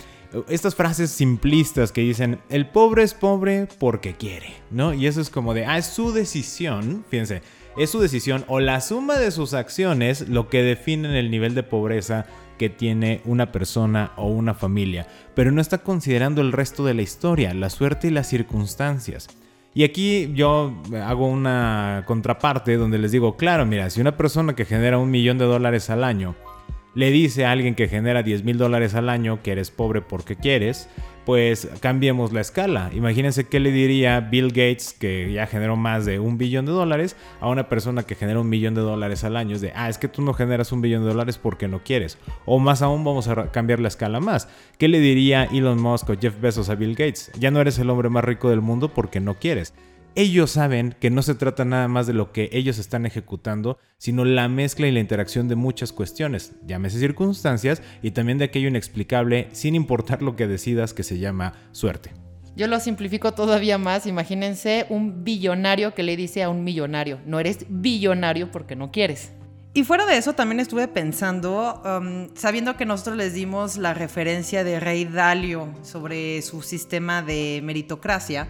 estas 0.49 0.75
frases 0.75 1.11
simplistas 1.11 1.91
que 1.91 2.01
dicen, 2.01 2.39
el 2.49 2.67
pobre 2.67 3.03
es 3.03 3.15
pobre 3.15 3.69
porque 3.79 4.15
quiere, 4.15 4.55
¿no? 4.71 4.95
Y 4.95 5.07
eso 5.07 5.21
es 5.21 5.31
como 5.31 5.53
de, 5.53 5.67
ah, 5.67 5.79
es 5.79 5.87
su 5.87 6.13
decisión, 6.13 7.05
fíjense, 7.09 7.43
es 7.77 7.91
su 7.91 8.01
decisión 8.01 8.45
o 8.49 8.61
la 8.61 8.81
suma 8.81 9.19
de 9.19 9.31
sus 9.31 9.53
acciones 9.53 10.29
lo 10.29 10.49
que 10.49 10.63
definen 10.63 11.13
el 11.13 11.31
nivel 11.31 11.55
de 11.55 11.65
pobreza 11.65 12.27
que 12.59 12.71
tiene 12.71 13.21
una 13.25 13.53
persona 13.53 14.13
o 14.17 14.29
una 14.29 14.55
familia, 14.55 15.07
pero 15.35 15.51
no 15.51 15.61
está 15.61 15.79
considerando 15.79 16.41
el 16.41 16.53
resto 16.53 16.85
de 16.85 16.95
la 16.95 17.03
historia, 17.03 17.55
la 17.55 17.71
suerte 17.71 18.09
y 18.09 18.11
las 18.11 18.29
circunstancias. 18.29 19.29
Y 19.75 19.83
aquí 19.83 20.31
yo 20.35 20.73
hago 21.05 21.27
una 21.27 22.05
contraparte 22.07 22.77
donde 22.77 22.99
les 22.99 23.11
digo, 23.11 23.37
claro, 23.37 23.67
mira, 23.67 23.91
si 23.91 24.01
una 24.01 24.17
persona 24.17 24.55
que 24.55 24.65
genera 24.65 24.99
un 24.99 25.11
millón 25.11 25.37
de 25.39 25.47
dólares 25.47 25.91
al 25.91 26.05
año 26.05 26.37
le 26.95 27.11
dice 27.11 27.45
a 27.45 27.53
alguien 27.53 27.75
que 27.75 27.89
genera 27.89 28.23
10 28.23 28.45
mil 28.45 28.59
dólares 28.59 28.95
al 28.95 29.09
año 29.09 29.43
que 29.43 29.53
eres 29.53 29.71
pobre 29.71 30.01
porque 30.01 30.37
quieres, 30.37 30.89
pues 31.25 31.69
cambiemos 31.81 32.33
la 32.33 32.41
escala. 32.41 32.91
Imagínense 32.95 33.45
qué 33.45 33.61
le 33.61 33.73
diría 33.73 34.21
Bill 34.21 34.49
Gates, 34.49 34.95
que 34.99 35.33
ya 35.33 35.47
generó 35.47 35.77
más 35.77 36.05
de 36.05 36.19
un 36.19 36.39
billón 36.39 36.67
de 36.67 36.73
dólares, 36.73 37.17
a 37.41 37.49
una 37.49 37.69
persona 37.69 38.03
que 38.03 38.15
genera 38.15 38.41
un 38.41 38.49
millón 38.49 38.75
de 38.75 38.83
dólares 38.83 39.25
al 39.25 39.37
año. 39.37 39.57
Es 39.57 39.61
de, 39.61 39.73
ah, 39.75 39.89
es 39.89 39.99
que 39.99 40.09
tú 40.09 40.23
no 40.23 40.35
generas 40.35 40.73
un 40.73 40.81
billón 40.81 41.03
de 41.03 41.09
dólares 41.09 41.39
porque 41.39 41.67
no 41.67 41.83
quieres. 41.83 42.19
O 42.45 42.59
más 42.59 42.83
aún, 42.83 43.05
vamos 43.05 43.29
a 43.29 43.51
cambiar 43.51 43.81
la 43.81 43.89
escala 43.89 44.21
más. 44.21 44.49
¿Qué 44.79 44.89
le 44.89 45.01
diría 45.01 45.45
Elon 45.45 45.81
Musk 45.81 46.11
o 46.11 46.17
Jeff 46.21 46.41
Bezos 46.41 46.69
a 46.69 46.75
Bill 46.75 46.95
Gates? 46.95 47.33
Ya 47.39 47.51
no 47.51 47.61
eres 47.61 47.79
el 47.79 47.91
hombre 47.91 48.11
más 48.11 48.25
rico 48.25 48.51
del 48.51 48.61
mundo 48.61 48.93
porque 48.93 49.21
no 49.21 49.35
quieres 49.35 49.73
ellos 50.17 50.53
saben 50.53 50.95
que 51.01 51.11
no 51.11 51.23
se 51.23 51.35
trata 51.35 51.65
nada 51.65 51.89
más 51.89 52.07
de 52.07 52.13
lo 52.13 52.33
que 52.33 52.49
ellos 52.53 52.79
están 52.79 53.07
ejecutando, 53.07 53.79
sino 53.99 54.25
la 54.25 54.49
mezcla 54.49 54.87
y 54.87 54.93
la 54.93 55.01
interacción 55.01 55.49
de 55.49 55.57
muchas 55.57 55.93
cuestiones, 55.93 56.53
llámese 56.65 56.99
circunstancias, 56.99 57.83
y 58.03 58.13
también 58.13 58.39
de 58.39 58.45
aquello 58.45 58.69
inexplicable, 58.69 59.49
sin 59.53 59.75
importar 59.75 60.23
lo 60.23 60.37
que 60.37 60.47
decidas, 60.47 60.95
que 60.95 61.03
se 61.03 61.19
llama 61.19 61.55
suerte. 61.73 62.13
Yo 62.57 62.69
lo 62.69 62.79
simplifico 62.79 63.33
todavía 63.33 63.79
más. 63.79 64.07
Imagínense 64.07 64.87
un 64.89 65.25
billonario 65.25 65.93
que 65.95 66.05
le 66.05 66.17
dice 66.17 66.45
a 66.45 66.51
un 66.51 66.63
millonario, 66.63 67.19
no 67.27 67.41
eres 67.41 67.67
billonario 67.69 68.53
porque 68.53 68.77
no 68.77 68.93
quieres. 68.93 69.33
Y 69.77 69.83
fuera 69.83 70.07
de 70.07 70.17
eso, 70.17 70.35
también 70.35 70.61
estuve 70.61 70.87
pensando, 70.87 71.83
um, 71.85 72.29
sabiendo 72.37 72.77
que 72.77 72.87
nosotros 72.87 73.17
les 73.17 73.35
dimos 73.35 73.77
la 73.77 73.93
referencia 73.93 74.63
de 74.63 74.79
Rey 74.79 75.05
Dalio 75.05 75.75
sobre 75.83 76.43
su 76.43 76.63
sistema 76.63 77.23
de 77.23 77.61
meritocracia, 77.65 78.47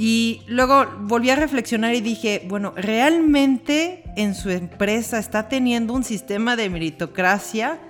y 0.00 0.42
luego 0.46 0.86
volví 1.00 1.28
a 1.30 1.34
reflexionar 1.34 1.92
y 1.92 2.00
dije, 2.00 2.46
bueno, 2.48 2.72
¿realmente 2.76 4.04
en 4.16 4.36
su 4.36 4.48
empresa 4.48 5.18
está 5.18 5.48
teniendo 5.48 5.92
un 5.92 6.04
sistema 6.04 6.54
de 6.54 6.70
meritocracia 6.70 7.80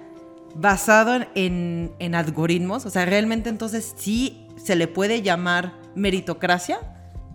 basado 0.55 1.27
en, 1.35 1.93
en 1.99 2.15
algoritmos? 2.15 2.87
O 2.87 2.91
sea, 2.91 3.05
¿realmente 3.05 3.51
entonces 3.51 3.95
sí 3.99 4.47
se 4.57 4.75
le 4.75 4.89
puede 4.89 5.21
llamar 5.21 5.75
meritocracia? 5.95 6.79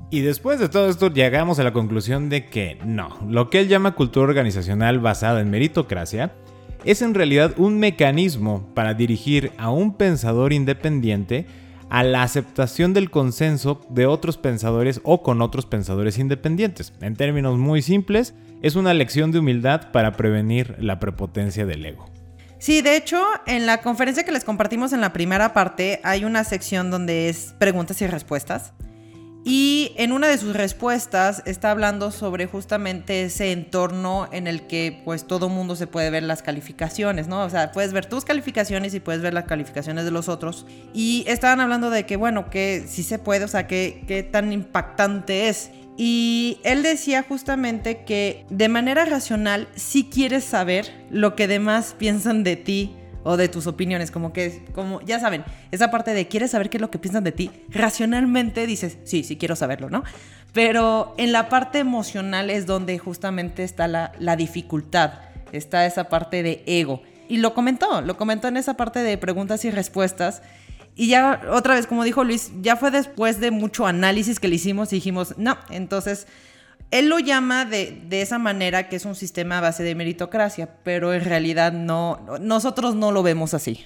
Y 0.10 0.22
después 0.22 0.60
de 0.60 0.70
todo 0.70 0.89
esto 0.89 1.13
llegamos 1.13 1.60
a 1.60 1.63
la 1.63 1.72
conclusión 1.72 2.30
de 2.30 2.48
que 2.48 2.80
no, 2.84 3.20
lo 3.30 3.51
que 3.51 3.60
él 3.60 3.68
llama 3.68 3.94
cultura 3.94 4.25
organizacional 4.25 5.00
basada 5.00 5.42
en 5.42 5.51
meritocracia 5.51 6.34
es 6.84 7.03
en 7.03 7.13
realidad 7.13 7.53
un 7.58 7.77
mecanismo 7.77 8.68
para 8.74 8.96
dirigir 8.96 9.51
a 9.58 9.70
un 9.70 9.94
pensador 9.94 10.51
independiente 10.51 11.46
a 11.93 12.01
la 12.01 12.23
aceptación 12.23 12.95
del 12.95 13.12
consenso 13.12 13.79
de 13.88 14.07
otros 14.07 14.39
pensadores 14.39 15.00
o 15.03 15.21
con 15.21 15.43
otros 15.43 15.67
pensadores 15.67 16.17
independientes. 16.17 16.91
En 17.01 17.15
términos 17.15 17.59
muy 17.59 17.83
simples, 17.83 18.33
es 18.63 18.75
una 18.75 18.95
lección 18.95 19.31
de 19.31 19.38
humildad 19.38 19.91
para 19.91 20.13
prevenir 20.13 20.75
la 20.79 21.00
prepotencia 21.00 21.67
del 21.67 21.85
ego. 21.85 22.09
Sí, 22.57 22.81
de 22.81 22.97
hecho, 22.97 23.23
en 23.45 23.67
la 23.67 23.81
conferencia 23.81 24.23
que 24.23 24.31
les 24.31 24.43
compartimos 24.43 24.91
en 24.91 25.01
la 25.01 25.13
primera 25.13 25.53
parte 25.53 26.01
hay 26.03 26.25
una 26.25 26.43
sección 26.43 26.89
donde 26.89 27.29
es 27.29 27.53
preguntas 27.59 28.01
y 28.01 28.07
respuestas. 28.07 28.73
Y 29.45 29.91
en 29.97 30.13
una 30.13 30.27
de 30.27 30.38
sus 30.38 30.55
respuestas 30.55 31.43
está 31.45 31.71
hablando 31.71 32.12
sobre 32.12 32.45
justamente 32.45 33.23
ese 33.23 33.51
entorno 33.51 34.29
en 34.31 34.47
el 34.47 34.67
que 34.67 35.01
pues 35.03 35.27
todo 35.27 35.50
mundo 35.50 35.75
se 35.75 35.85
puede 35.85 36.09
ver 36.09 36.23
las 36.23 36.41
calificaciones, 36.41 37.27
¿no? 37.27 37.43
O 37.43 37.50
sea, 37.50 37.73
puedes 37.73 37.91
ver 37.91 38.05
tus 38.05 38.23
calificaciones 38.23 38.93
y 38.93 39.01
puedes 39.01 39.21
ver 39.21 39.33
las 39.33 39.43
calificaciones 39.43 40.05
de 40.05 40.12
los 40.12 40.29
otros. 40.29 40.65
Y 40.93 41.25
estaban 41.27 41.59
hablando 41.59 41.89
de 41.89 42.05
que, 42.05 42.15
bueno, 42.15 42.50
que 42.50 42.85
sí 42.88 43.03
se 43.03 43.19
puede, 43.19 43.43
o 43.43 43.50
sea, 43.50 43.67
que, 43.67 44.05
qué 44.07 44.23
tan 44.23 44.53
impactante 44.53 45.50
es. 45.50 45.71
Y 45.97 46.59
él 46.63 46.81
decía 46.81 47.23
justamente 47.27 48.03
que 48.05 48.45
de 48.50 48.69
manera 48.69 49.03
racional 49.05 49.67
sí 49.75 50.09
quieres 50.09 50.45
saber 50.45 50.89
lo 51.12 51.35
que 51.35 51.47
demás 51.47 51.95
piensan 51.97 52.43
de 52.43 52.55
ti 52.55 52.95
o 53.24 53.38
de 53.38 53.48
tus 53.50 53.68
opiniones, 53.68 54.12
como 54.12 54.34
que, 54.34 54.65
como, 54.74 55.01
ya 55.01 55.20
saben, 55.20 55.44
esa 55.72 55.92
parte 55.92 56.13
de 56.13 56.28
quieres 56.28 56.52
saber 56.52 56.69
qué 56.69 56.78
es 56.78 56.82
lo 56.82 56.91
que 56.91 57.00
piensan 57.00 57.24
de 57.24 57.32
ti, 57.32 57.52
racionalmente 57.69 58.67
dices, 58.67 58.97
sí, 59.04 59.24
sí 59.24 59.38
quiero 59.38 59.56
saberlo, 59.56 59.89
¿no? 59.89 60.04
Pero 60.52 61.15
en 61.17 61.32
la 61.32 61.50
parte 61.50 61.80
emocional 61.80 62.50
es 62.50 62.65
donde 62.65 63.00
justamente 63.00 63.63
está 63.63 63.88
la, 63.88 64.12
la 64.19 64.36
dificultad, 64.36 65.13
está 65.52 65.86
esa 65.86 66.10
parte 66.10 66.43
de 66.43 66.63
ego. 66.65 67.02
Y 67.28 67.38
lo 67.38 67.54
comentó, 67.54 68.02
lo 68.02 68.17
comentó 68.17 68.47
en 68.47 68.58
esa 68.58 68.76
parte 68.76 69.00
de 69.00 69.17
preguntas 69.17 69.65
y 69.65 69.71
respuestas. 69.71 70.41
Y 70.95 71.08
ya 71.08 71.41
otra 71.50 71.74
vez, 71.74 71.88
como 71.88 72.04
dijo 72.04 72.24
Luis, 72.24 72.52
ya 72.62 72.76
fue 72.76 72.91
después 72.91 73.39
de 73.39 73.50
mucho 73.50 73.88
análisis 73.88 74.39
que 74.39 74.47
le 74.47 74.56
hicimos 74.56 74.93
y 74.93 74.97
dijimos, 74.97 75.34
no, 75.38 75.58
entonces 75.71 76.28
él 76.93 77.10
lo 77.10 77.17
llama 77.17 77.65
de, 77.65 78.06
esa 78.12 78.38
manera 78.38 78.88
que 78.88 78.97
es 78.97 79.06
un 79.06 79.15
sistema 79.15 79.58
a 79.58 79.62
base 79.62 79.82
de 79.82 79.95
meritocracia, 79.95 80.77
pero 80.84 81.15
en 81.15 81.25
realidad 81.25 81.73
no, 81.73 82.23
nosotros 82.39 82.93
no 82.93 83.12
lo 83.12 83.23
vemos 83.23 83.56
así. 83.56 83.79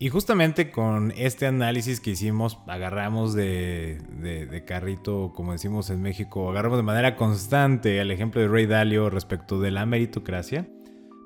Y 0.00 0.08
justamente 0.08 0.72
con 0.72 1.12
este 1.16 1.46
análisis 1.46 2.00
que 2.00 2.10
hicimos, 2.10 2.58
agarramos 2.66 3.34
de, 3.34 3.98
de, 4.18 4.64
carrito, 4.64 5.32
como 5.32 5.52
decimos 5.52 5.90
en 5.90 6.02
México, 6.02 6.50
agarramos 6.50 6.78
de 6.78 6.82
manera 6.82 7.14
constante 7.14 8.00
el 8.00 8.10
ejemplo 8.10 8.40
de 8.40 8.48
Ray 8.48 8.66
Dalio 8.66 9.10
respecto 9.10 9.60
de 9.60 9.70
la 9.70 9.86
meritocracia, 9.86 10.66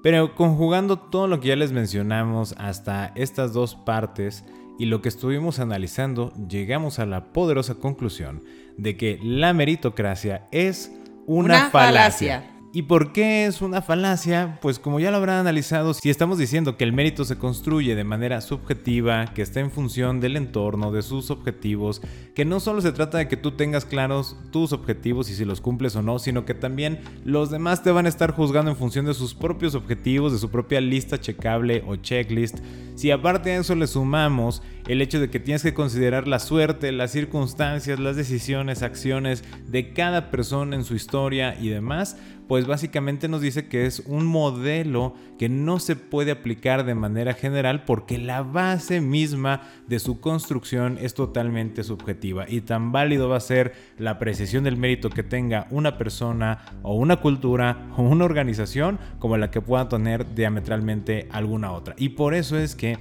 pero 0.02 0.34
conjugando 0.34 0.98
todo 0.98 1.26
lo 1.26 1.40
que 1.40 1.48
ya 1.48 1.56
les 1.56 1.72
mencionamos 1.72 2.54
hasta 2.58 3.12
estas 3.14 3.54
dos 3.54 3.76
partes 3.76 4.44
y 4.78 4.86
lo 4.86 5.00
que 5.00 5.08
estuvimos 5.08 5.58
analizando, 5.58 6.34
llegamos 6.48 6.98
a 6.98 7.06
la 7.06 7.32
poderosa 7.32 7.76
conclusión 7.76 8.42
de 8.76 8.98
que 8.98 9.18
la 9.22 9.54
meritocracia 9.54 10.46
es 10.50 10.92
una, 11.26 11.70
falacia. 11.70 12.50
¿Y 12.76 12.82
por 12.82 13.12
qué 13.12 13.46
es 13.46 13.62
una 13.62 13.82
falacia? 13.82 14.58
Pues 14.60 14.80
como 14.80 14.98
ya 14.98 15.12
lo 15.12 15.18
habrán 15.18 15.38
analizado, 15.38 15.94
si 15.94 16.10
estamos 16.10 16.38
diciendo 16.38 16.76
que 16.76 16.82
el 16.82 16.92
mérito 16.92 17.24
se 17.24 17.38
construye 17.38 17.94
de 17.94 18.02
manera 18.02 18.40
subjetiva, 18.40 19.26
que 19.32 19.42
está 19.42 19.60
en 19.60 19.70
función 19.70 20.18
del 20.18 20.36
entorno, 20.36 20.90
de 20.90 21.02
sus 21.02 21.30
objetivos, 21.30 22.02
que 22.34 22.44
no 22.44 22.58
solo 22.58 22.80
se 22.80 22.90
trata 22.90 23.18
de 23.18 23.28
que 23.28 23.36
tú 23.36 23.52
tengas 23.52 23.84
claros 23.84 24.36
tus 24.50 24.72
objetivos 24.72 25.30
y 25.30 25.36
si 25.36 25.44
los 25.44 25.60
cumples 25.60 25.94
o 25.94 26.02
no, 26.02 26.18
sino 26.18 26.44
que 26.44 26.54
también 26.54 26.98
los 27.24 27.48
demás 27.48 27.84
te 27.84 27.92
van 27.92 28.06
a 28.06 28.08
estar 28.08 28.32
juzgando 28.32 28.72
en 28.72 28.76
función 28.76 29.06
de 29.06 29.14
sus 29.14 29.34
propios 29.34 29.76
objetivos, 29.76 30.32
de 30.32 30.40
su 30.40 30.50
propia 30.50 30.80
lista 30.80 31.20
checable 31.20 31.84
o 31.86 31.94
checklist. 31.94 32.58
Si 32.96 33.12
aparte 33.12 33.52
a 33.52 33.60
eso 33.60 33.76
le 33.76 33.86
sumamos 33.86 34.62
el 34.86 35.00
hecho 35.00 35.20
de 35.20 35.30
que 35.30 35.40
tienes 35.40 35.62
que 35.62 35.74
considerar 35.74 36.28
la 36.28 36.38
suerte, 36.38 36.92
las 36.92 37.12
circunstancias, 37.12 37.98
las 37.98 38.16
decisiones, 38.16 38.82
acciones 38.82 39.44
de 39.66 39.92
cada 39.92 40.30
persona 40.30 40.76
en 40.76 40.84
su 40.84 40.94
historia 40.94 41.56
y 41.58 41.68
demás, 41.68 42.18
pues 42.48 42.66
básicamente 42.66 43.28
nos 43.28 43.40
dice 43.40 43.68
que 43.68 43.86
es 43.86 44.00
un 44.00 44.26
modelo 44.26 45.14
que 45.38 45.48
no 45.48 45.78
se 45.78 45.96
puede 45.96 46.30
aplicar 46.30 46.84
de 46.84 46.94
manera 46.94 47.32
general 47.32 47.84
porque 47.84 48.18
la 48.18 48.42
base 48.42 49.00
misma 49.00 49.62
de 49.88 49.98
su 49.98 50.20
construcción 50.20 50.98
es 51.00 51.14
totalmente 51.14 51.82
subjetiva 51.82 52.44
y 52.46 52.60
tan 52.60 52.92
válido 52.92 53.30
va 53.30 53.38
a 53.38 53.40
ser 53.40 53.72
la 53.98 54.18
precisión 54.18 54.64
del 54.64 54.76
mérito 54.76 55.08
que 55.08 55.22
tenga 55.22 55.66
una 55.70 55.96
persona 55.96 56.58
o 56.82 56.94
una 56.94 57.16
cultura 57.16 57.88
o 57.96 58.02
una 58.02 58.26
organización 58.26 58.98
como 59.18 59.38
la 59.38 59.50
que 59.50 59.62
pueda 59.62 59.88
tener 59.88 60.34
diametralmente 60.34 61.28
alguna 61.30 61.72
otra. 61.72 61.94
Y 61.96 62.10
por 62.10 62.34
eso 62.34 62.58
es 62.58 62.74
que 62.74 62.98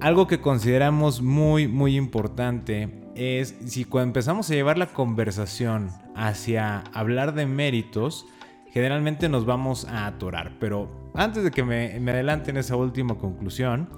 algo 0.00 0.26
que 0.26 0.40
consideramos 0.40 1.22
muy 1.22 1.68
muy 1.68 1.96
importante 1.96 3.06
es 3.14 3.56
si 3.66 3.84
cuando 3.84 4.08
empezamos 4.08 4.50
a 4.50 4.54
llevar 4.54 4.78
la 4.78 4.88
conversación 4.88 5.88
hacia 6.14 6.80
hablar 6.92 7.34
de 7.34 7.46
méritos, 7.46 8.26
generalmente 8.70 9.28
nos 9.28 9.46
vamos 9.46 9.86
a 9.86 10.06
atorar. 10.06 10.52
Pero 10.60 11.10
antes 11.14 11.42
de 11.44 11.50
que 11.50 11.64
me, 11.64 12.10
adelante 12.10 12.50
en 12.50 12.58
esa 12.58 12.76
última 12.76 13.16
conclusión, 13.16 13.88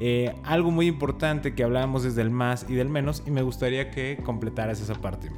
eh, 0.00 0.32
algo 0.44 0.70
muy 0.70 0.86
importante 0.86 1.54
que 1.54 1.64
hablábamos 1.64 2.04
desde 2.04 2.22
el 2.22 2.30
más 2.30 2.66
y 2.68 2.74
del 2.74 2.88
menos 2.88 3.24
y 3.26 3.32
me 3.32 3.42
gustaría 3.42 3.90
que 3.90 4.18
completaras 4.24 4.80
esa 4.80 4.94
parte. 4.94 5.28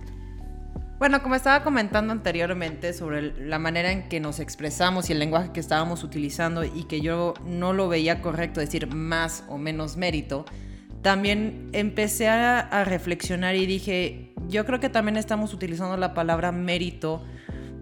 Bueno, 1.01 1.23
como 1.23 1.35
estaba 1.35 1.65
comentando 1.65 2.13
anteriormente 2.13 2.93
sobre 2.93 3.33
la 3.41 3.59
manera 3.59 3.91
en 3.91 4.11
que 4.11 4.21
nos 4.21 4.39
expresamos 4.39 5.09
y 5.09 5.15
el 5.15 5.19
lenguaje 5.19 5.51
que 5.51 5.59
estábamos 5.59 6.05
utilizando 6.05 6.63
y 6.63 6.85
que 6.85 7.01
yo 7.01 7.33
no 7.47 7.73
lo 7.73 7.89
veía 7.89 8.21
correcto 8.21 8.61
decir 8.61 8.87
más 8.87 9.43
o 9.49 9.57
menos 9.57 9.97
mérito, 9.97 10.45
también 11.01 11.71
empecé 11.73 12.29
a 12.29 12.85
reflexionar 12.85 13.57
y 13.57 13.65
dije, 13.65 14.35
yo 14.47 14.67
creo 14.67 14.79
que 14.79 14.91
también 14.91 15.17
estamos 15.17 15.55
utilizando 15.55 15.97
la 15.97 16.13
palabra 16.13 16.53
mérito 16.53 17.25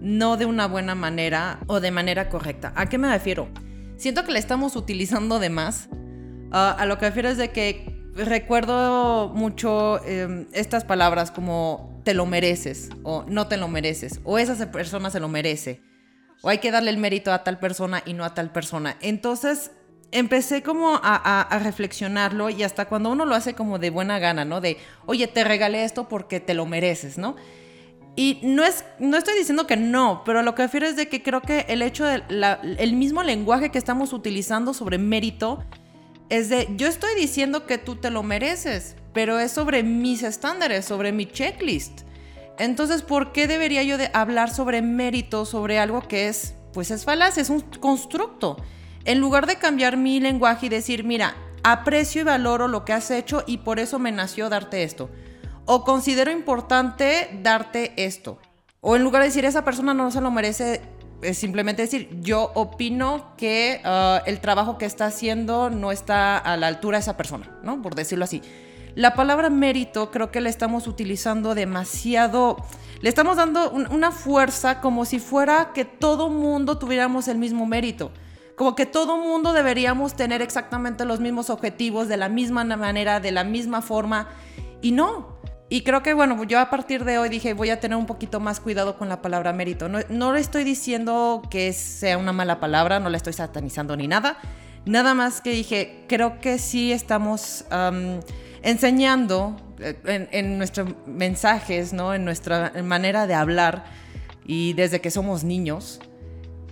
no 0.00 0.36
de 0.36 0.46
una 0.46 0.68
buena 0.68 0.94
manera 0.94 1.58
o 1.66 1.80
de 1.80 1.90
manera 1.90 2.28
correcta. 2.28 2.72
¿A 2.76 2.86
qué 2.86 2.98
me 2.98 3.10
refiero? 3.10 3.48
Siento 3.96 4.24
que 4.24 4.30
la 4.30 4.38
estamos 4.38 4.76
utilizando 4.76 5.40
de 5.40 5.50
más. 5.50 5.88
Ah, 6.52 6.76
a 6.78 6.86
lo 6.86 6.98
que 6.98 7.06
refiero 7.06 7.28
es 7.28 7.36
de 7.36 7.50
que 7.50 7.97
recuerdo 8.24 9.28
mucho 9.28 10.04
em, 10.04 10.46
estas 10.52 10.84
palabras 10.84 11.30
como 11.30 12.00
te 12.04 12.14
lo 12.14 12.26
mereces 12.26 12.90
o 13.02 13.24
no 13.28 13.46
te 13.46 13.56
lo 13.56 13.68
mereces 13.68 14.20
o 14.24 14.38
esa 14.38 14.70
persona 14.70 15.10
se 15.10 15.20
lo 15.20 15.28
merece 15.28 15.82
o 16.42 16.48
hay 16.48 16.58
que 16.58 16.70
darle 16.70 16.90
el 16.90 16.98
mérito 16.98 17.32
a 17.32 17.44
tal 17.44 17.58
persona 17.58 18.02
y 18.06 18.14
no 18.14 18.24
a 18.24 18.34
tal 18.34 18.50
persona. 18.50 18.96
Entonces 19.00 19.72
empecé 20.10 20.62
como 20.62 21.00
a, 21.02 21.48
reflexionarlo 21.62 22.50
y 22.50 22.62
hasta 22.62 22.86
cuando 22.86 23.10
uno 23.10 23.24
lo 23.24 23.34
hace 23.34 23.54
como 23.54 23.78
de 23.78 23.90
buena 23.90 24.18
gana, 24.18 24.44
¿no? 24.44 24.60
De, 24.60 24.78
oye, 25.06 25.26
te 25.26 25.44
regalé 25.44 25.84
esto 25.84 26.08
porque 26.08 26.40
te 26.40 26.54
lo 26.54 26.66
mereces, 26.66 27.18
¿no? 27.18 27.36
Y 28.16 28.40
no, 28.42 28.64
es, 28.64 28.84
no 28.98 29.16
estoy 29.16 29.38
diciendo 29.38 29.66
que 29.66 29.76
no, 29.76 30.22
pero 30.24 30.42
lo 30.42 30.54
que 30.54 30.62
refiero 30.62 30.86
es 30.86 30.96
de 30.96 31.08
que 31.08 31.22
creo 31.22 31.40
que 31.40 31.66
el 31.68 31.82
hecho 31.82 32.04
del 32.04 32.92
mismo 32.94 33.22
lenguaje 33.22 33.70
que 33.70 33.78
estamos 33.78 34.12
utilizando 34.12 34.74
sobre 34.74 34.98
mérito 34.98 35.64
es 36.28 36.48
de, 36.48 36.68
yo 36.76 36.86
estoy 36.86 37.14
diciendo 37.14 37.66
que 37.66 37.78
tú 37.78 37.96
te 37.96 38.10
lo 38.10 38.22
mereces, 38.22 38.96
pero 39.12 39.38
es 39.38 39.52
sobre 39.52 39.82
mis 39.82 40.22
estándares, 40.22 40.84
sobre 40.84 41.12
mi 41.12 41.26
checklist. 41.26 42.02
Entonces, 42.58 43.02
¿por 43.02 43.32
qué 43.32 43.46
debería 43.46 43.82
yo 43.82 43.98
de 43.98 44.10
hablar 44.12 44.52
sobre 44.52 44.82
mérito, 44.82 45.44
sobre 45.44 45.78
algo 45.78 46.06
que 46.06 46.28
es, 46.28 46.54
pues 46.72 46.90
es 46.90 47.04
falaz, 47.04 47.38
es 47.38 47.50
un 47.50 47.60
constructo? 47.60 48.56
En 49.04 49.20
lugar 49.20 49.46
de 49.46 49.56
cambiar 49.56 49.96
mi 49.96 50.20
lenguaje 50.20 50.66
y 50.66 50.68
decir, 50.68 51.04
mira, 51.04 51.34
aprecio 51.62 52.22
y 52.22 52.24
valoro 52.24 52.68
lo 52.68 52.84
que 52.84 52.92
has 52.92 53.10
hecho 53.10 53.44
y 53.46 53.58
por 53.58 53.78
eso 53.78 53.98
me 53.98 54.12
nació 54.12 54.48
darte 54.48 54.82
esto. 54.82 55.08
O 55.64 55.84
considero 55.84 56.30
importante 56.30 57.28
darte 57.42 57.92
esto. 57.96 58.38
O 58.80 58.96
en 58.96 59.02
lugar 59.02 59.22
de 59.22 59.28
decir, 59.28 59.44
esa 59.44 59.64
persona 59.64 59.94
no 59.94 60.10
se 60.10 60.20
lo 60.20 60.30
merece, 60.30 60.82
es 61.22 61.38
simplemente 61.38 61.82
decir, 61.82 62.08
yo 62.20 62.52
opino 62.54 63.34
que 63.36 63.80
ah, 63.84 64.22
el 64.26 64.40
trabajo 64.40 64.78
que 64.78 64.86
está 64.86 65.06
haciendo 65.06 65.70
no 65.70 65.92
está 65.92 66.38
a 66.38 66.56
la 66.56 66.66
altura 66.66 66.98
de 66.98 67.02
esa 67.02 67.16
persona, 67.16 67.58
¿no? 67.62 67.82
Por 67.82 67.94
decirlo 67.94 68.24
así. 68.24 68.42
La 68.94 69.14
palabra 69.14 69.50
mérito 69.50 70.10
creo 70.10 70.30
que 70.30 70.40
la 70.40 70.48
estamos 70.48 70.86
utilizando 70.86 71.54
demasiado, 71.54 72.56
le 73.00 73.08
estamos 73.08 73.36
dando 73.36 73.70
una 73.70 74.10
fuerza 74.10 74.80
como 74.80 75.04
si 75.04 75.20
fuera 75.20 75.72
que 75.72 75.84
todo 75.84 76.30
mundo 76.30 76.78
tuviéramos 76.78 77.28
el 77.28 77.38
mismo 77.38 77.64
mérito 77.66 78.10
como 78.58 78.74
que 78.74 78.86
todo 78.86 79.16
mundo 79.16 79.52
deberíamos 79.52 80.14
tener 80.14 80.42
exactamente 80.42 81.04
los 81.04 81.20
mismos 81.20 81.48
objetivos, 81.48 82.08
de 82.08 82.16
la 82.16 82.28
misma 82.28 82.64
manera, 82.64 83.20
de 83.20 83.30
la 83.30 83.44
misma 83.44 83.80
forma, 83.80 84.28
y 84.82 84.90
no. 84.90 85.37
Y 85.70 85.82
creo 85.82 86.02
que, 86.02 86.14
bueno, 86.14 86.42
yo 86.44 86.60
a 86.60 86.70
partir 86.70 87.04
de 87.04 87.18
hoy 87.18 87.28
dije, 87.28 87.52
voy 87.52 87.68
a 87.70 87.78
tener 87.78 87.98
un 87.98 88.06
poquito 88.06 88.40
más 88.40 88.58
cuidado 88.58 88.96
con 88.96 89.08
la 89.08 89.20
palabra 89.20 89.52
mérito. 89.52 89.88
No, 89.88 90.32
le 90.32 90.40
estoy 90.40 90.64
diciendo 90.64 91.42
que 91.50 91.74
sea 91.74 92.16
una 92.16 92.32
mala 92.32 92.58
palabra, 92.58 93.00
no 93.00 93.10
la 93.10 93.18
estoy 93.18 93.34
satanizando 93.34 93.94
ni 93.94 94.08
nada. 94.08 94.38
Nada 94.86 95.12
más 95.12 95.42
que 95.42 95.50
dije, 95.50 96.04
creo 96.08 96.40
que 96.40 96.58
sí 96.58 96.90
estamos 96.90 97.66
enseñando 98.62 99.56
eh, 99.78 99.98
en, 100.06 100.28
en, 100.32 100.56
nuestros 100.56 100.94
mensajes, 101.06 101.92
¿no? 101.92 102.14
en 102.14 102.24
nuestra 102.24 102.72
manera 102.82 103.26
de 103.26 103.34
hablar, 103.34 103.84
y 104.46 104.72
desde 104.72 105.02
que 105.02 105.10
somos 105.10 105.44
niños, 105.44 106.00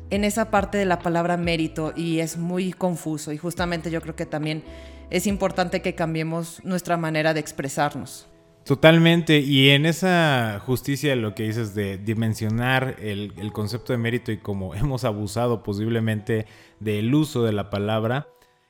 en 0.08 0.24
esa 0.24 0.50
parte 0.50 0.78
de 0.78 0.86
la 0.86 1.00
palabra 1.00 1.36
mérito 1.36 1.92
y 1.94 2.20
es 2.20 2.36
muy 2.36 2.72
confuso 2.72 3.32
y 3.32 3.38
justamente 3.38 3.90
yo 3.90 4.00
creo 4.00 4.14
que 4.14 4.24
también 4.24 4.62
es 5.10 5.26
importante 5.26 5.82
que 5.82 5.94
cambiemos 5.94 6.64
nuestra 6.64 6.96
manera 6.96 7.34
de 7.34 7.40
expresarnos. 7.40 8.28
Totalmente, 8.66 9.38
y 9.38 9.70
en 9.70 9.86
esa 9.86 10.60
justicia 10.66 11.14
lo 11.14 11.36
que 11.36 11.44
dices 11.44 11.72
de 11.76 11.98
dimensionar 11.98 12.96
el, 12.98 13.32
el 13.36 13.52
concepto 13.52 13.92
de 13.92 13.98
mérito 13.98 14.32
y 14.32 14.38
cómo 14.38 14.74
hemos 14.74 15.04
abusado 15.04 15.62
posiblemente 15.62 16.46
del 16.80 17.14
uso 17.14 17.44
de 17.44 17.52
la 17.52 17.70
palabra, 17.70 18.26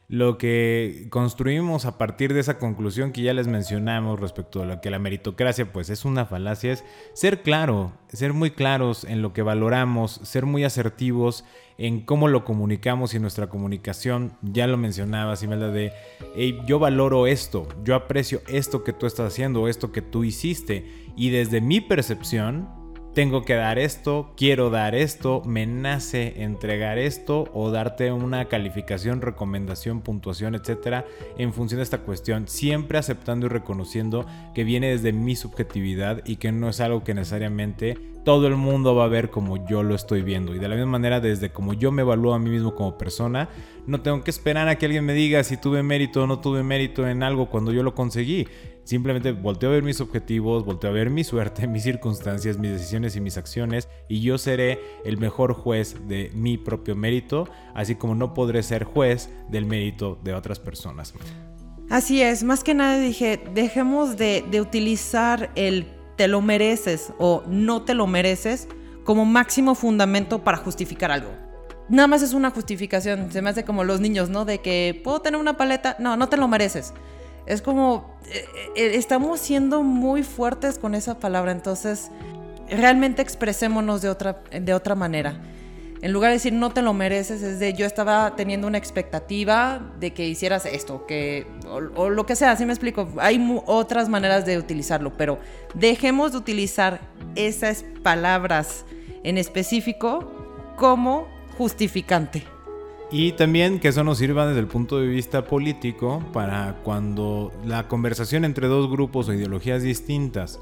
lo 0.09 0.39
que 0.39 1.09
construimos 1.11 1.85
a 1.85 1.99
partir 1.99 2.33
de 2.33 2.41
esa 2.41 2.59
conclusión 2.59 3.11
que 3.11 3.23
ya 3.23 3.35
les 3.35 3.49
mencionamos 3.49 4.21
respecto 4.21 4.63
a 4.63 4.67
lo 4.67 4.81
que 4.81 4.91
la 4.91 5.01
meritocracia 5.01 5.73
pues 5.73 5.91
es 5.91 6.05
una 6.05 6.27
falacia 6.27 6.73
es 6.73 6.85
ser 7.13 7.43
claro, 7.43 7.93
ser 8.09 8.33
muy 8.33 8.53
claros 8.53 9.03
en 9.03 9.21
lo 9.21 9.33
que 9.33 9.43
valoramos, 9.43 10.21
ser 10.23 10.47
muy 10.47 10.63
asertivos 10.63 11.45
en 11.77 12.01
cómo 12.01 12.29
lo 12.29 12.45
comunicamos 12.45 13.15
y 13.15 13.19
nuestra 13.19 13.49
comunicación, 13.49 14.33
ya 14.43 14.67
lo 14.67 14.77
mencionabas 14.77 15.43
Imelda 15.43 15.71
de 15.71 15.93
yo 16.67 16.79
valoro 16.79 17.27
esto, 17.27 17.69
yo 17.85 17.97
aprecio 17.97 18.43
esto 18.47 18.85
que 18.85 18.93
tú 18.93 19.07
estás 19.07 19.33
haciendo, 19.33 19.67
esto 19.67 19.91
que 19.91 20.03
tú 20.03 20.23
hiciste 20.23 20.87
y 21.17 21.31
desde 21.31 21.61
mi 21.61 21.81
percepción 21.81 22.69
tengo 23.17 23.47
que 23.47 23.55
dar 23.55 23.79
esto, 23.79 24.35
quiero 24.37 24.69
dar 24.69 24.95
esto, 24.95 25.41
me 25.47 25.65
nace 25.65 26.43
entregar 26.43 26.99
esto 26.99 27.49
o 27.55 27.71
darte 27.71 28.13
una 28.13 28.45
calificación, 28.45 29.23
recomendación, 29.23 30.03
puntuación, 30.03 30.55
etcétera, 30.55 31.07
en 31.39 31.55
función 31.55 31.79
de 31.79 31.85
esta 31.85 32.03
cuestión, 32.03 32.47
siempre 32.47 32.99
aceptando 32.99 33.47
y 33.47 33.49
reconociendo 33.49 34.27
que 34.55 34.65
viene 34.65 34.91
desde 34.91 35.15
mi 35.15 35.35
subjetividad 35.35 36.27
y 36.27 36.37
que 36.37 36.53
no 36.53 36.69
es 36.69 36.79
algo 36.81 37.05
que 37.05 37.15
necesariamente 37.15 37.97
todo 38.27 38.49
el 38.49 38.57
mundo 38.57 38.97
va 38.97 39.05
a 39.05 39.09
ver 39.09 39.31
como 39.31 39.65
yo 39.69 39.85
lo 39.85 39.95
estoy 39.95 40.23
viendo. 40.23 40.53
Y 40.53 40.59
de 40.59 40.67
la 40.67 40.75
misma 40.75 40.91
manera, 40.91 41.21
desde 41.21 41.53
como 41.53 41.75
yo 41.75 41.93
me 41.93 42.03
evalúo 42.03 42.35
a 42.35 42.41
mí 42.41 42.51
mismo 42.51 42.75
como 42.75 42.99
persona, 42.99 43.49
no 43.87 44.01
tengo 44.01 44.25
que 44.25 44.33
esperar 44.33 44.67
a 44.67 44.77
que 44.77 44.87
alguien 44.87 45.05
me 45.05 45.15
diga 45.15 45.45
si 45.45 45.57
tuve 45.57 45.85
mérito 45.85 46.25
o 46.25 46.27
no 46.27 46.41
tuve 46.41 46.65
mérito 46.65 47.07
en 47.07 47.23
algo 47.23 47.49
cuando 47.49 47.71
yo 47.71 47.85
lo 47.85 47.95
conseguí. 47.95 48.49
Simplemente 48.83 49.31
volteo 49.31 49.69
a 49.69 49.75
ver 49.75 49.85
mis 49.85 50.01
objetivos, 50.01 50.65
volteo 50.65 50.91
a 50.91 50.93
ver 50.93 51.09
mi 51.09 51.23
suerte, 51.23 51.67
mis 51.69 51.85
circunstancias, 51.85 52.59
mis 52.59 52.73
decisiones 52.73 53.15
y 53.15 53.21
mis 53.21 53.37
acciones 53.37 53.89
y 54.09 54.21
yo 54.23 54.39
seré 54.39 54.81
el 55.05 55.19
mejor 55.19 55.53
juez 55.55 56.09
de 56.09 56.33
mi 56.35 56.59
propio 56.59 56.97
mérito, 56.97 57.49
así 57.77 57.95
como 57.95 58.17
no 58.17 58.35
podré 58.35 58.65
ser 58.65 58.83
juez 58.83 59.31
del 59.49 59.67
mérito 59.67 60.19
de 60.25 60.35
otras 60.35 60.59
personas. 60.59 61.15
Así 61.91 62.23
es, 62.23 62.43
más 62.43 62.65
que 62.65 62.75
nada 62.75 62.99
dije, 62.99 63.41
dejemos 63.55 64.17
de, 64.17 64.45
de 64.51 64.61
utilizar 64.61 65.53
el 65.55 65.96
te 66.17 66.29
lo 66.29 66.41
mereces 66.41 67.13
o 67.19 67.43
no 67.47 67.83
te 67.83 67.95
lo 67.95 68.07
mereces 68.07 68.69
como 69.05 69.25
máximo 69.25 69.75
fundamento 69.75 70.43
para 70.43 70.59
justificar 70.59 71.11
algo. 71.11 71.31
Nada 71.89 72.09
más 72.09 72.23
es 72.23 72.33
una 72.33 72.51
justificación, 72.51 73.31
se 73.31 73.43
me 73.43 73.51
hace 73.51 73.65
como 73.65 73.85
los 73.85 74.01
niños, 74.01 74.29
¿no? 74.29 74.45
De 74.45 74.59
que 74.59 75.01
puedo 75.05 75.21
tener 75.21 75.39
una 75.41 75.57
paleta, 75.57 75.97
no, 76.01 76.17
no 76.17 76.29
te 76.29 76.37
lo 76.37 76.49
mereces. 76.49 76.93
Es 77.47 77.63
como, 77.63 78.17
eh, 78.33 78.45
eh, 78.75 78.91
estamos 78.95 79.39
siendo 79.39 79.85
muy 79.85 80.25
fuertes 80.25 80.81
con 80.81 80.97
esa 80.97 81.21
palabra, 81.21 81.53
entonces 81.53 82.11
realmente 82.69 83.23
expresémonos 83.23 84.03
de 84.03 84.09
otra, 84.09 84.43
de 84.51 84.75
otra 84.75 84.97
manera. 84.97 85.41
En 86.07 86.13
lugar 86.13 86.31
de 86.31 86.35
decir 86.35 86.53
no 86.53 86.71
te 86.71 86.83
lo 86.83 86.95
mereces, 86.95 87.43
es 87.43 87.59
de 87.59 87.73
yo 87.73 87.85
estaba 87.85 88.37
teniendo 88.37 88.69
una 88.69 88.79
expectativa 88.79 89.81
de 89.99 90.13
que 90.13 90.29
hicieras 90.29 90.65
esto, 90.65 91.05
que, 91.05 91.49
o, 91.69 92.11
lo 92.11 92.25
que 92.27 92.37
sea, 92.37 92.53
así 92.53 92.65
me 92.65 92.73
explico. 92.73 93.09
Hay 93.19 93.45
otras 93.67 94.09
maneras 94.09 94.47
de 94.47 94.57
utilizarlo, 94.57 95.13
pero 95.17 95.41
dejemos 95.75 96.31
de 96.31 96.39
utilizar 96.39 97.01
esas 97.35 97.85
palabras 98.05 98.85
en 99.25 99.37
específico 99.37 100.31
como 100.77 101.27
justificante. 101.59 102.45
Y 103.11 103.33
también 103.33 103.81
que 103.81 103.89
eso 103.89 104.05
nos 104.05 104.19
sirva 104.19 104.47
desde 104.47 104.61
el 104.61 104.69
punto 104.69 105.01
de 105.01 105.09
vista 105.09 105.45
político 105.45 106.25
para 106.33 106.77
cuando 106.85 107.53
la 107.65 107.89
conversación 107.89 108.45
entre 108.45 108.69
dos 108.69 108.89
grupos 108.89 109.29
o 109.29 109.35
ideologías 109.35 109.83
distintas 109.83 110.61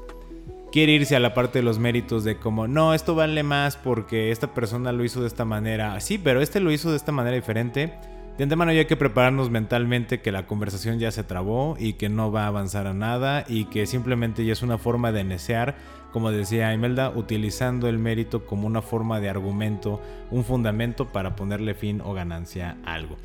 quiere 0.75 0.91
irse 0.91 1.15
a 1.15 1.21
la 1.21 1.33
parte 1.33 1.59
de 1.59 1.63
los 1.63 1.79
méritos 1.79 2.25
de 2.25 2.35
como, 2.35 2.67
no, 2.67 2.93
esto 2.93 3.15
vale 3.15 3.43
más 3.43 3.77
porque 3.77 4.31
esta 4.31 4.53
persona 4.53 4.91
lo 4.91 5.05
hizo 5.05 5.21
de 5.21 5.27
esta 5.27 5.45
manera. 5.45 5.97
Sí, 6.01 6.17
pero 6.17 6.41
este 6.41 6.59
lo 6.59 6.69
hizo 6.69 6.91
de 6.91 6.97
esta 6.97 7.13
manera 7.13 7.33
diferente. 7.33 7.93
De 8.37 8.43
antemano 8.43 8.73
ya 8.73 8.79
hay 8.79 8.85
que 8.85 8.97
prepararnos 8.97 9.49
mentalmente 9.49 10.19
que 10.19 10.33
la 10.33 10.47
conversación 10.47 10.99
ya 10.99 11.11
se 11.11 11.23
trabó 11.23 11.77
y 11.79 11.93
que 11.93 12.09
no 12.09 12.29
va 12.29 12.43
a 12.43 12.47
avanzar 12.47 12.87
a 12.87 12.93
nada 12.93 13.45
y 13.47 13.67
que 13.67 13.85
simplemente 13.85 14.43
ya 14.43 14.51
es 14.51 14.63
una 14.63 14.77
forma 14.77 15.13
de 15.13 15.23
necear 15.23 15.77
como 16.11 16.31
decía 16.31 16.73
Imelda, 16.73 17.09
utilizando 17.09 17.87
el 17.87 17.97
mérito 17.97 18.45
como 18.45 18.67
una 18.67 18.81
forma 18.81 19.21
de 19.21 19.29
argumento, 19.29 20.01
un 20.29 20.43
fundamento 20.43 21.07
para 21.07 21.37
ponerle 21.37 21.73
fin 21.73 22.01
o 22.01 22.13
ganancia 22.13 22.75
a 22.83 22.95
algo. 22.95 23.15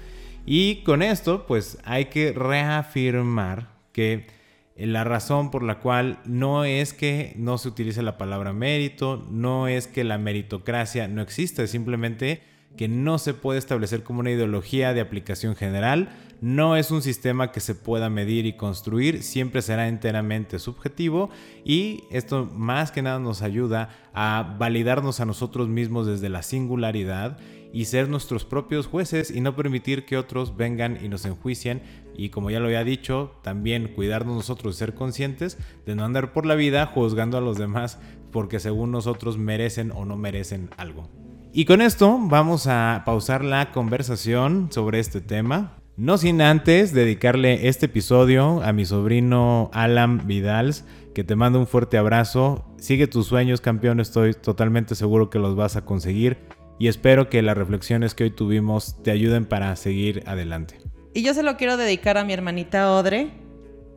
Y 0.47 0.85
con 0.85 1.03
esto, 1.03 1.47
pues 1.49 1.79
hay 1.85 2.05
que 2.05 2.33
reafirmar 2.33 3.71
que 3.93 4.40
la 4.87 5.05
razón 5.05 5.51
por 5.51 5.63
la 5.63 5.79
cual 5.81 6.21
no 6.25 6.65
es 6.65 6.93
que 6.95 7.35
no 7.37 7.59
se 7.59 7.69
utilice 7.69 8.03
la 8.03 8.19
palabra 8.19 8.53
mérito, 8.53 9.27
no 9.31 9.69
es 9.69 9.87
que 9.87 10.05
la 10.05 10.19
meritocracia 10.19 11.09
no 11.09 11.23
exista, 11.23 11.63
es 11.63 11.71
simplemente 11.71 12.43
que 12.77 12.89
no 12.89 13.19
se 13.19 13.35
puede 13.35 13.59
establecer 13.59 14.03
como 14.03 14.21
una 14.21 14.31
ideología 14.31 14.95
de 14.95 15.01
aplicación 15.01 15.57
general, 15.57 16.09
no 16.41 16.77
es 16.77 16.91
un 16.91 17.03
sistema 17.03 17.53
que 17.53 17.61
se 17.61 17.75
pueda 17.75 18.09
medir 18.09 18.47
y 18.47 18.55
construir, 18.55 19.23
siempre 19.23 19.61
será 19.61 19.89
enteramente 19.89 20.59
subjetivo 20.59 21.31
y 21.65 22.05
esto 22.11 22.49
más 22.55 22.93
que 22.93 23.03
nada 23.03 23.19
nos 23.19 23.43
ayuda 23.43 23.91
a 24.15 24.57
validarnos 24.59 25.21
a 25.21 25.27
nosotros 25.27 25.69
mismos 25.69 26.07
desde 26.07 26.29
la 26.31 26.43
singularidad 26.43 27.39
y 27.73 27.85
ser 27.85 28.09
nuestros 28.09 28.45
propios 28.45 28.87
jueces 28.87 29.31
y 29.31 29.41
no 29.41 29.57
permitir 29.57 30.05
que 30.05 30.17
otros 30.17 30.57
vengan 30.57 30.99
y 31.03 31.09
nos 31.09 31.25
enjuicien 31.25 31.83
y 32.17 32.29
como 32.29 32.51
ya 32.51 32.61
lo 32.61 32.67
había 32.67 32.85
dicho, 32.85 33.33
también 33.43 33.93
cuidarnos 33.95 34.37
nosotros, 34.37 34.77
ser 34.77 34.95
conscientes 34.95 35.57
de 35.87 35.95
no 35.95 36.05
andar 36.05 36.33
por 36.33 36.47
la 36.47 36.55
vida 36.55 36.87
juzgando 36.87 37.39
a 37.39 37.41
los 37.41 37.57
demás 37.57 37.99
porque 38.31 38.61
según 38.61 38.91
nosotros 38.91 39.39
merecen 39.39 39.91
o 39.93 40.05
no 40.05 40.17
merecen 40.17 40.71
algo. 40.77 41.09
Y 41.53 41.65
con 41.65 41.81
esto 41.81 42.19
vamos 42.21 42.67
a 42.67 43.03
pausar 43.05 43.45
la 43.45 43.73
conversación 43.73 44.69
sobre 44.71 45.01
este 45.01 45.21
tema. 45.21 45.77
No 45.97 46.17
sin 46.17 46.41
antes 46.43 46.93
dedicarle 46.93 47.69
este 47.69 47.87
episodio 47.87 48.63
a 48.63 48.73
mi 48.73 48.85
sobrino 48.85 49.71
Alan 49.73 50.27
Vidals, 50.27 50.85
que 51.15 51.25
te 51.25 51.37
mando 51.37 51.59
un 51.59 51.67
fuerte 51.67 51.99
abrazo. 51.99 52.65
Sigue 52.79 53.07
tus 53.07 53.27
sueños, 53.27 53.61
campeón, 53.61 53.99
estoy 53.99 54.33
totalmente 54.35 54.95
seguro 54.95 55.29
que 55.29 55.39
los 55.39 55.57
vas 55.57 55.77
a 55.77 55.85
conseguir 55.85 56.39
y 56.81 56.89
espero 56.89 57.29
que 57.29 57.43
las 57.43 57.59
reflexiones 57.59 58.15
que 58.15 58.25
hoy 58.25 58.31
tuvimos 58.31 59.01
te 59.03 59.11
ayuden 59.11 59.45
para 59.45 59.77
seguir 59.77 60.25
adelante. 60.27 60.79
Y 61.13 61.23
yo 61.23 61.35
se 61.35 61.43
lo 61.43 61.59
quiero 61.59 61.77
dedicar 61.77 62.17
a 62.17 62.25
mi 62.25 62.33
hermanita 62.33 62.91
Odre. 62.93 63.33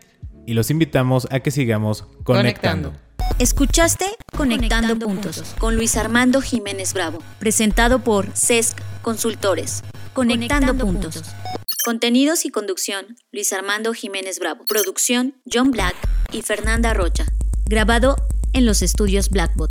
Y 0.47 0.55
los 0.55 0.73
invitamos 0.73 1.29
a 1.31 1.39
que 1.39 1.53
sigamos 1.53 2.09
conectando. 2.25 2.93
Escuchaste 3.39 4.07
Conectando, 4.37 4.99
puntos, 4.99 5.55
con 5.59 5.77
Luis 5.77 5.97
Armando 5.97 6.41
Jiménez 6.41 6.93
Bravo, 6.93 7.23
presentado 7.39 8.01
por 8.01 8.31
CESC 8.37 8.77
Consultores. 9.03 9.83
Conectando, 10.13 10.77
puntos. 10.77 11.23
Contenidos 11.85 12.45
y 12.45 12.51
conducción, 12.51 13.17
Luis 13.31 13.53
Armando 13.53 13.95
Jiménez 13.95 14.39
Bravo. 14.41 14.65
Producción, 14.67 15.35
John 15.51 15.71
Black 15.71 15.95
y 16.33 16.43
Fernanda 16.43 16.95
Rocha. 16.95 17.27
Grabado 17.67 18.17
en 18.53 18.67
los 18.67 18.83
estudios 18.83 19.31
Blackbot. 19.31 19.71